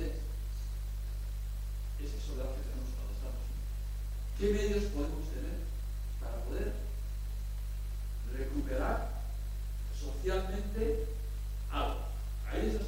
[2.00, 3.00] es eso de la que tenemos
[4.40, 5.60] ¿Qué medios podemos tener
[6.22, 6.72] para poder
[8.38, 9.10] recuperar
[10.00, 11.08] socialmente
[11.70, 11.96] algo?
[12.50, 12.82] Ahí ellos.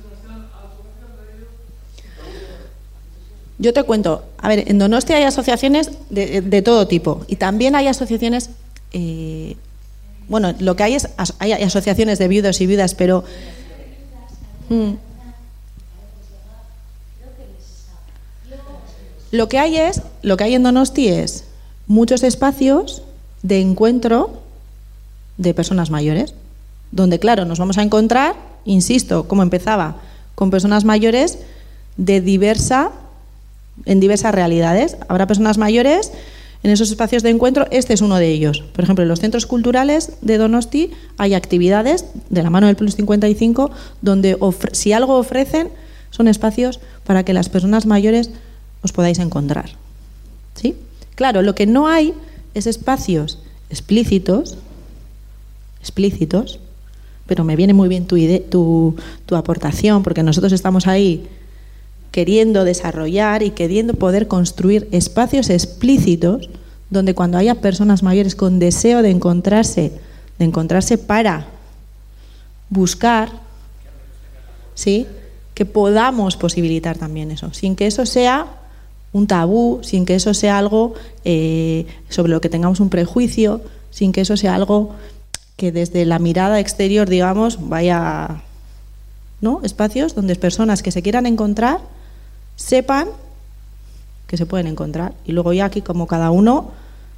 [3.57, 7.75] Yo te cuento, a ver, en Donostia hay asociaciones de, de todo tipo y también
[7.75, 8.49] hay asociaciones,
[8.93, 9.57] eh,
[10.29, 13.25] bueno, lo que hay es hay asociaciones de viudos y viudas, pero...
[14.69, 14.93] Mm,
[19.31, 21.45] Lo que hay es, lo que hay en Donosti es
[21.87, 23.01] muchos espacios
[23.43, 24.41] de encuentro
[25.37, 26.33] de personas mayores,
[26.91, 28.35] donde claro, nos vamos a encontrar,
[28.65, 29.95] insisto, como empezaba,
[30.35, 31.39] con personas mayores
[31.97, 32.91] de diversa
[33.85, 34.97] en diversas realidades.
[35.07, 36.11] Habrá personas mayores
[36.63, 38.63] en esos espacios de encuentro, este es uno de ellos.
[38.73, 42.95] Por ejemplo, en los centros culturales de Donosti hay actividades de la mano del Plus
[42.95, 43.71] 55
[44.01, 44.37] donde
[44.73, 45.69] si algo ofrecen
[46.11, 48.29] son espacios para que las personas mayores
[48.83, 49.71] os podáis encontrar.
[50.55, 50.75] ¿Sí?
[51.15, 52.13] Claro, lo que no hay
[52.53, 53.39] es espacios
[53.69, 54.57] explícitos,
[55.79, 56.59] explícitos,
[57.25, 58.17] pero me viene muy bien tu,
[58.49, 58.95] tu,
[59.25, 61.27] tu aportación, porque nosotros estamos ahí
[62.11, 66.49] queriendo desarrollar y queriendo poder construir espacios explícitos
[66.89, 69.93] donde cuando haya personas mayores con deseo de encontrarse,
[70.37, 71.47] de encontrarse para
[72.69, 73.31] buscar,
[74.75, 75.07] ¿sí?
[75.53, 78.60] que podamos posibilitar también eso, sin que eso sea
[79.13, 80.93] un tabú, sin que eso sea algo
[81.25, 84.95] eh, sobre lo que tengamos un prejuicio, sin que eso sea algo
[85.57, 88.41] que desde la mirada exterior, digamos, vaya,
[89.41, 89.59] ¿no?
[89.63, 91.79] Espacios donde personas que se quieran encontrar
[92.55, 93.09] sepan
[94.27, 95.13] que se pueden encontrar.
[95.25, 96.71] Y luego ya aquí, como cada uno,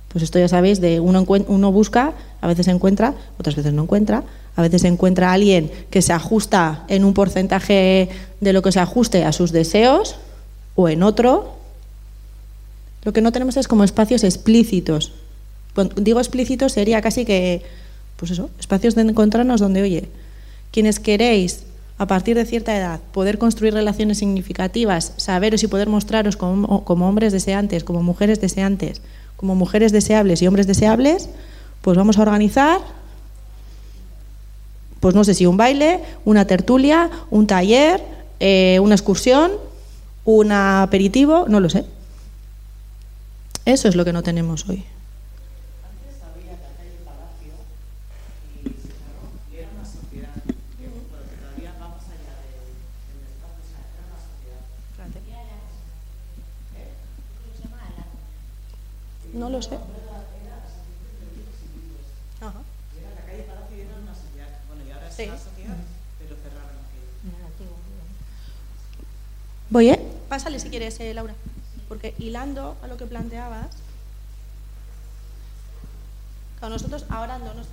[0.07, 4.23] pues esto ya sabéis, de uno, uno busca, a veces encuentra, otras veces no encuentra,
[4.55, 8.09] a veces encuentra a alguien que se ajusta en un porcentaje
[8.41, 10.15] de lo que se ajuste a sus deseos
[10.75, 11.55] o en otro.
[13.03, 15.11] Lo que no tenemos es como espacios explícitos.
[15.75, 17.61] Cuando digo explícitos sería casi que,
[18.17, 20.09] pues eso, espacios de encontrarnos donde, oye,
[20.71, 21.63] quienes queréis
[21.97, 27.07] a partir de cierta edad poder construir relaciones significativas, saberos y poder mostraros como, como
[27.07, 29.01] hombres deseantes, como mujeres deseantes,
[29.35, 31.29] como mujeres deseables y hombres deseables,
[31.81, 32.79] pues vamos a organizar
[35.03, 38.01] pues no sé si un baile, una tertulia, un taller,
[38.39, 39.51] eh, una excursión,
[40.23, 41.83] un aperitivo, no lo sé.
[43.65, 44.83] Eso es lo que no tenemos hoy.
[59.33, 59.77] No lo sé.
[69.69, 69.99] Voy, ¿eh?
[70.29, 71.33] Pásale si quieres, eh, Laura.
[71.93, 73.67] Porque hilando a lo que planteabas,
[76.59, 77.67] con nosotros ahora no nos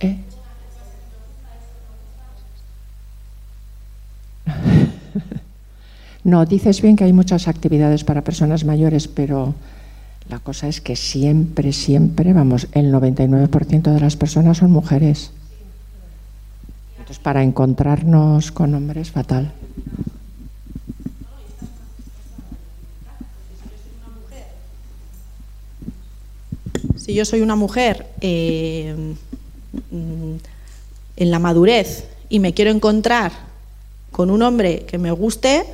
[0.00, 0.18] ¿Eh?
[6.24, 9.54] No, dices bien que hay muchas actividades para personas mayores, pero
[10.30, 15.32] la cosa es que siempre, siempre, vamos, el 99% de las personas son mujeres.
[16.92, 19.52] Entonces, para encontrarnos con hombres, fatal.
[26.96, 29.14] Si yo soy una mujer eh,
[31.16, 33.32] en la madurez y me quiero encontrar
[34.10, 35.64] con un hombre que me guste,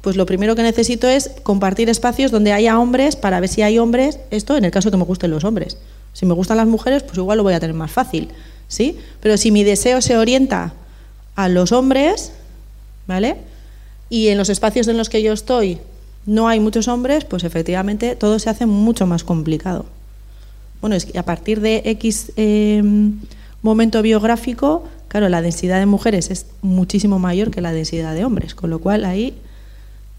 [0.00, 3.78] pues lo primero que necesito es compartir espacios donde haya hombres para ver si hay
[3.78, 5.78] hombres, esto en el caso que me gusten los hombres.
[6.12, 8.28] Si me gustan las mujeres, pues igual lo voy a tener más fácil,
[8.68, 8.96] ¿sí?
[9.20, 10.72] Pero si mi deseo se orienta
[11.34, 12.32] a los hombres,
[13.06, 13.36] ¿vale?
[14.08, 15.78] Y en los espacios en los que yo estoy
[16.24, 19.86] no hay muchos hombres, pues efectivamente todo se hace mucho más complicado.
[20.80, 23.20] Bueno, es que a partir de X em,
[23.62, 28.54] momento biográfico, claro, la densidad de mujeres es muchísimo mayor que la densidad de hombres,
[28.54, 29.34] con lo cual ahí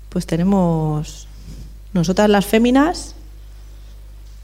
[0.10, 1.28] pues tenemos
[1.94, 3.16] nosotras las féminas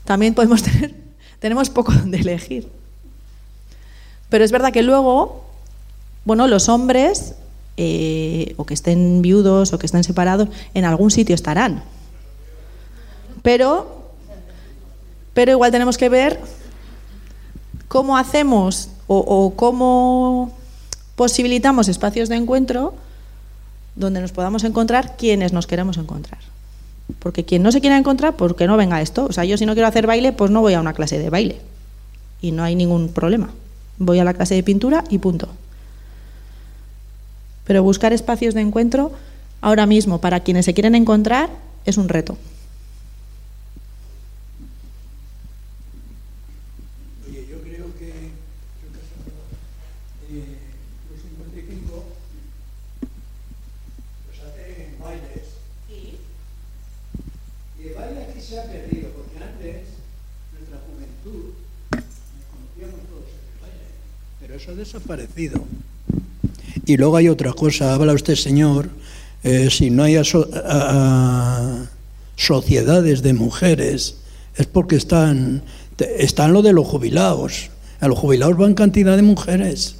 [0.05, 1.03] también podemos tener
[1.43, 2.69] tenemos poco de elegir.
[4.29, 5.43] Pero es verdad que luego,
[6.23, 7.35] bueno, los hombres
[7.75, 11.83] eh, o que estén viudos o que estén separados, en algún sitio estarán.
[13.41, 14.03] Pero
[15.33, 16.39] pero igual tenemos que ver
[17.93, 20.51] cómo hacemos o, cómo
[21.15, 22.95] posibilitamos espacios de encuentro
[23.95, 26.39] donde nos podamos encontrar quienes nos queremos encontrar.
[27.19, 29.25] Porque quien no se quiera encontrar, pues que no venga esto.
[29.25, 31.29] O sea, yo si no quiero hacer baile, pues no voy a una clase de
[31.29, 31.61] baile.
[32.41, 33.51] Y no hay ningún problema.
[33.99, 35.49] Voy a la clase de pintura y punto.
[37.65, 39.11] Pero buscar espacios de encuentro
[39.61, 41.51] ahora mismo para quienes se quieren encontrar
[41.85, 42.39] es un reto.
[64.67, 65.63] Ha desaparecido.
[66.85, 68.89] Y luego hay otra cosa, habla usted, señor,
[69.43, 70.15] eh, si no hay
[72.35, 74.17] sociedades de mujeres,
[74.55, 75.63] es porque están,
[76.17, 77.69] están lo de los jubilados.
[77.99, 79.95] A los jubilados van cantidad de mujeres.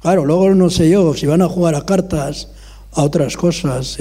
[0.00, 2.48] Claro, luego no sé yo, si van a jugar a cartas,
[2.92, 3.98] a otras cosas.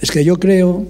[0.00, 0.86] Es que yo creo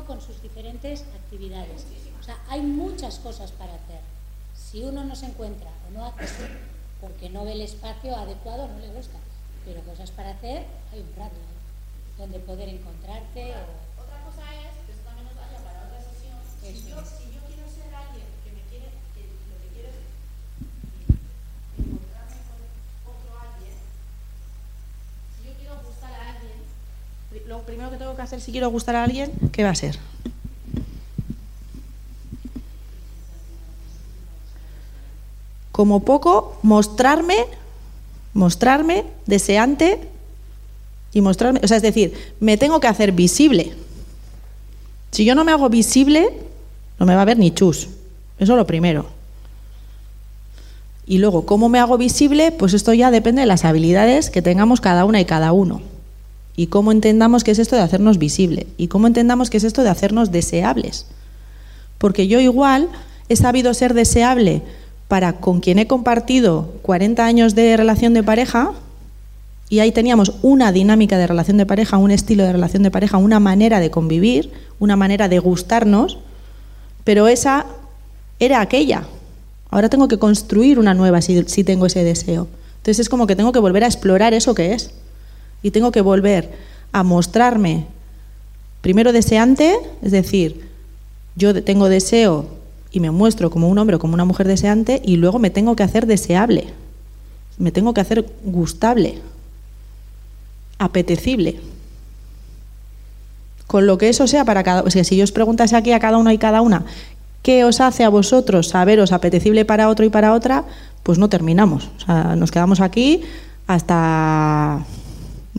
[0.00, 1.86] con sus diferentes actividades.
[2.52, 4.00] Hay muchas cosas para hacer.
[4.54, 6.44] Si uno no se encuentra o no hace eso,
[7.00, 9.16] porque no ve el espacio adecuado, no le gusta.
[9.64, 12.18] Pero cosas para hacer, hay un rato ¿eh?
[12.18, 13.54] donde poder encontrarte.
[13.56, 14.02] O...
[14.04, 17.40] Otra cosa es, que esto también nos vaya para otra sesión, si yo, si yo
[17.48, 19.96] quiero ser alguien que me quiere, que lo que quiero es
[21.80, 23.80] encontrarme con otro alguien,
[25.40, 28.96] si yo quiero gustar a alguien, lo primero que tengo que hacer si quiero gustar
[28.96, 29.96] a alguien, ¿qué va a ser?
[35.72, 37.46] Como poco, mostrarme,
[38.34, 40.00] mostrarme deseante
[41.12, 43.72] y mostrarme, o sea, es decir, me tengo que hacer visible.
[45.10, 46.30] Si yo no me hago visible,
[46.98, 47.88] no me va a ver ni chus.
[48.38, 49.06] Eso es lo primero.
[51.06, 52.52] Y luego, ¿cómo me hago visible?
[52.52, 55.82] Pues esto ya depende de las habilidades que tengamos cada una y cada uno
[56.56, 59.82] y cómo entendamos qué es esto de hacernos visible y cómo entendamos qué es esto
[59.82, 61.06] de hacernos deseables.
[61.98, 62.88] Porque yo igual
[63.28, 64.62] he sabido ser deseable
[65.12, 68.72] para con quien he compartido 40 años de relación de pareja
[69.68, 73.18] y ahí teníamos una dinámica de relación de pareja, un estilo de relación de pareja,
[73.18, 76.16] una manera de convivir, una manera de gustarnos,
[77.04, 77.66] pero esa
[78.40, 79.02] era aquella.
[79.68, 82.48] Ahora tengo que construir una nueva si, si tengo ese deseo.
[82.78, 84.92] Entonces es como que tengo que volver a explorar eso que es
[85.62, 86.52] y tengo que volver
[86.90, 87.84] a mostrarme
[88.80, 90.70] primero deseante, es decir,
[91.36, 92.61] yo tengo deseo
[92.92, 95.74] y me muestro como un hombre o como una mujer deseante y luego me tengo
[95.74, 96.66] que hacer deseable,
[97.58, 99.18] me tengo que hacer gustable,
[100.78, 101.60] apetecible.
[103.66, 104.82] Con lo que eso sea para cada...
[104.82, 106.84] O sea, si yo os preguntase aquí a cada uno y cada una,
[107.42, 110.64] ¿qué os hace a vosotros saberos apetecible para otro y para otra?
[111.02, 111.88] Pues no terminamos.
[112.36, 113.22] Nos quedamos aquí
[113.66, 114.84] hasta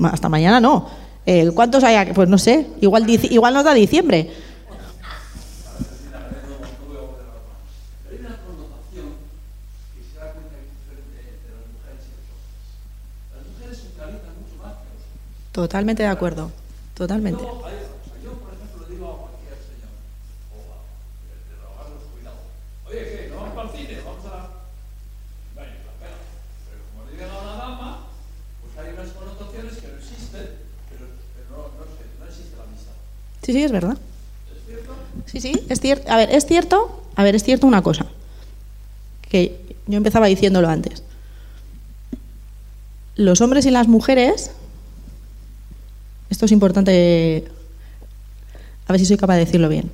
[0.04, 0.88] hasta mañana no.
[1.26, 2.12] Eh, ¿Cuántos hay?
[2.14, 4.30] Pues no sé, igual, igual nos da diciembre.
[15.54, 16.52] Totalmente de acuerdo,
[16.96, 17.46] totalmente.
[33.44, 33.98] Sí, sí, es verdad.
[35.28, 36.12] Sí, sí, es cierto.
[36.12, 38.06] A ver, es cierto, a ver, es cierto una cosa,
[39.30, 41.04] que yo empezaba diciéndolo antes.
[43.16, 44.52] Los hombres y las mujeres,
[46.34, 47.46] esto es importante,
[48.88, 49.92] a ver si soy capaz de decirlo bien,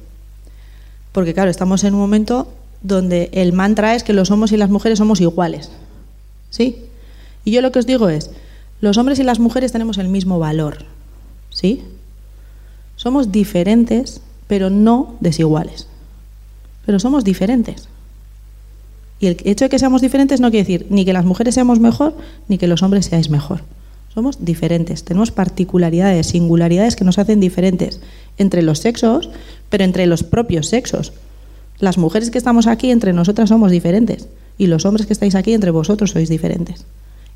[1.11, 2.47] porque claro, estamos en un momento
[2.81, 5.69] donde el mantra es que los hombres y las mujeres somos iguales,
[6.49, 6.85] ¿sí?
[7.43, 8.31] Y yo lo que os digo es,
[8.79, 10.85] los hombres y las mujeres tenemos el mismo valor,
[11.49, 11.83] ¿sí?
[12.95, 15.87] Somos diferentes, pero no desiguales.
[16.85, 17.89] Pero somos diferentes.
[19.19, 21.81] Y el hecho de que seamos diferentes no quiere decir ni que las mujeres seamos
[21.81, 22.15] mejor,
[22.47, 23.61] ni que los hombres seáis mejor.
[24.13, 28.01] Somos diferentes, tenemos particularidades, singularidades que nos hacen diferentes
[28.37, 29.29] entre los sexos,
[29.69, 31.13] pero entre los propios sexos.
[31.79, 34.27] Las mujeres que estamos aquí entre nosotras somos diferentes
[34.57, 36.85] y los hombres que estáis aquí entre vosotros sois diferentes.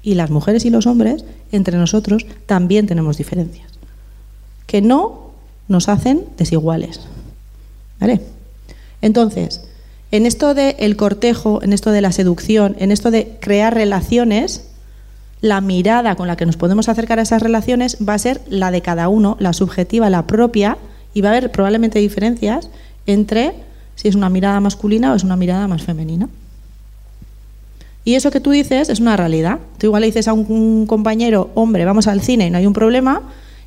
[0.02, 3.72] Y las mujeres y los hombres entre nosotros también tenemos diferencias.
[4.68, 5.32] Que no
[5.68, 7.00] nos hacen desiguales.
[8.00, 8.20] ¿Vale?
[9.02, 9.62] Entonces,
[10.12, 14.66] en esto del cortejo, en esto de la seducción, en esto de crear relaciones,
[15.44, 18.72] la mirada con la que nos podemos acercar a esas relaciones va a ser la
[18.72, 20.78] de cada uno, la subjetiva, la propia,
[21.14, 22.70] y va a haber probablemente diferencias
[23.08, 23.54] entre
[23.96, 26.30] si es una mirada masculina o es una mirada más femenina.
[28.06, 29.60] Y eso que tú dices es una realidad.
[29.80, 32.72] Tú igual le dices a un compañero, hombre, vamos al cine y no hay un
[32.72, 33.22] problema,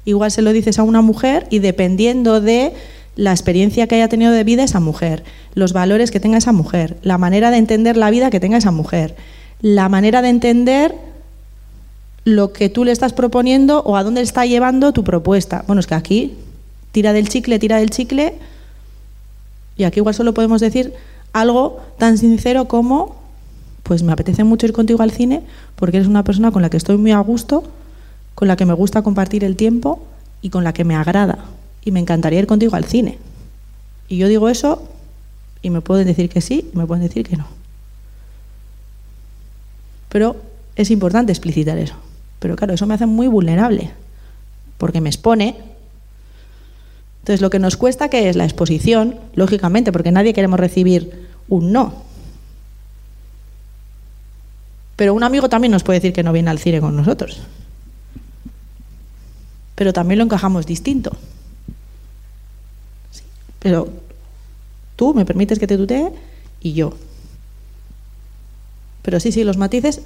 [0.06, 2.72] igual se lo dices a una mujer y dependiendo de
[3.16, 6.96] la experiencia que haya tenido de vida esa mujer, los valores que tenga esa mujer,
[7.02, 9.14] la manera de entender la vida que tenga esa mujer,
[9.60, 10.94] la manera de entender
[12.26, 15.62] lo que tú le estás proponiendo o a dónde está llevando tu propuesta.
[15.68, 16.34] Bueno, es que aquí
[16.90, 18.34] tira del chicle, tira del chicle,
[19.76, 20.92] y aquí igual solo podemos decir
[21.32, 23.14] algo tan sincero como,
[23.84, 25.42] pues me apetece mucho ir contigo al cine
[25.76, 27.62] porque eres una persona con la que estoy muy a gusto,
[28.34, 30.02] con la que me gusta compartir el tiempo
[30.42, 31.38] y con la que me agrada.
[31.84, 33.18] Y me encantaría ir contigo al cine.
[34.08, 34.82] Y yo digo eso
[35.62, 37.46] Y me pueden decir que sí y me pueden decir que no.
[40.08, 40.36] Pero
[40.74, 41.94] es importante explicitar eso.
[42.38, 43.92] Pero claro, eso me hace muy vulnerable,
[44.78, 45.56] porque me expone.
[47.20, 51.72] Entonces, lo que nos cuesta que es la exposición, lógicamente, porque nadie queremos recibir un
[51.72, 52.04] no.
[54.96, 57.38] Pero un amigo también nos puede decir que no viene al cine con nosotros.
[59.74, 61.10] Pero también lo encajamos distinto.
[63.10, 63.22] Sí,
[63.58, 63.88] Pero
[64.96, 66.12] tú me permites que te tutee
[66.60, 66.96] y yo.
[69.02, 70.00] Pero sí, sí, los matices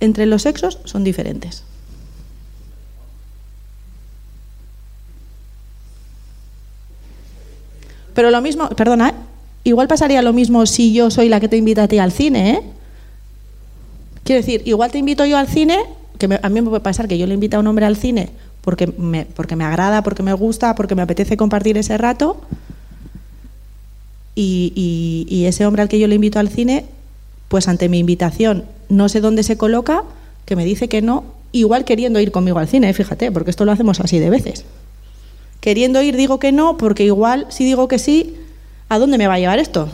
[0.00, 1.64] entre los sexos son diferentes.
[8.14, 9.14] Pero lo mismo, perdona,
[9.64, 12.50] igual pasaría lo mismo si yo soy la que te invita a ti al cine,
[12.50, 12.62] ¿eh?
[14.24, 15.78] Quiero decir, igual te invito yo al cine,
[16.18, 18.30] que a mí me puede pasar que yo le invito a un hombre al cine
[18.60, 22.40] porque me, porque me agrada, porque me gusta, porque me apetece compartir ese rato,
[24.34, 26.84] y ese hombre al que yo le invito al cine,
[27.48, 30.04] pues ante mi invitación no sé dónde se coloca,
[30.44, 33.72] que me dice que no, igual queriendo ir conmigo al cine, fíjate, porque esto lo
[33.72, 34.64] hacemos así de veces.
[35.60, 38.36] Queriendo ir digo que no, porque igual si digo que sí,
[38.88, 39.88] ¿a dónde me va a llevar esto?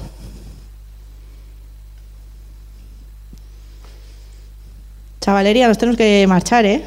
[5.20, 6.84] Chavalería, nos tenemos que marchar, ¿eh?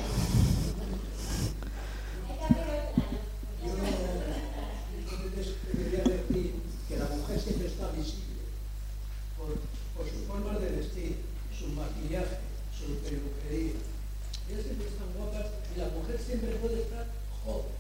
[5.74, 6.54] quería decir
[6.88, 8.46] que la mujer siempre está visible
[9.38, 9.58] por,
[9.96, 11.18] por su forma de vestir,
[11.58, 12.38] su maquillaje,
[12.78, 13.74] su peluquería.
[14.50, 17.08] Ellas siempre están guapas y la mujer siempre puede estar
[17.44, 17.74] joven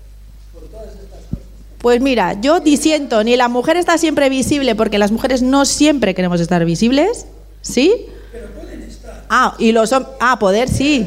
[0.53, 1.57] por todas estas cosas.
[1.79, 6.15] Pues mira, yo disiento, ni la mujer está siempre visible, porque las mujeres no siempre
[6.15, 7.27] queremos estar visibles,
[7.61, 8.07] ¿sí?
[8.31, 9.23] Pero pueden estar.
[9.29, 11.05] Ah, y los hom- Ah, poder sí.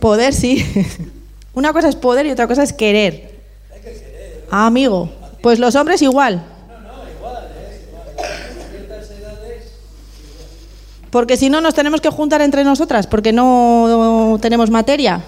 [0.00, 0.64] Poder sí.
[1.54, 3.36] Una cosa es poder y otra cosa es querer.
[4.50, 5.10] Ah, amigo.
[5.42, 6.42] Pues los hombres igual.
[11.10, 15.22] Porque si no nos tenemos que juntar entre nosotras, porque no tenemos materia.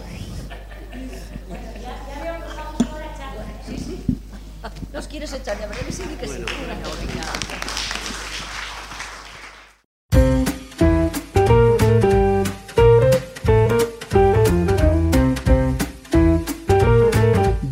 [5.18, 5.90] Quieres echar de breve?
[5.90, 6.44] Sí, que sí.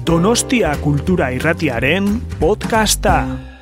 [0.05, 3.56] Donostia Kultura Irratiaren podcasta.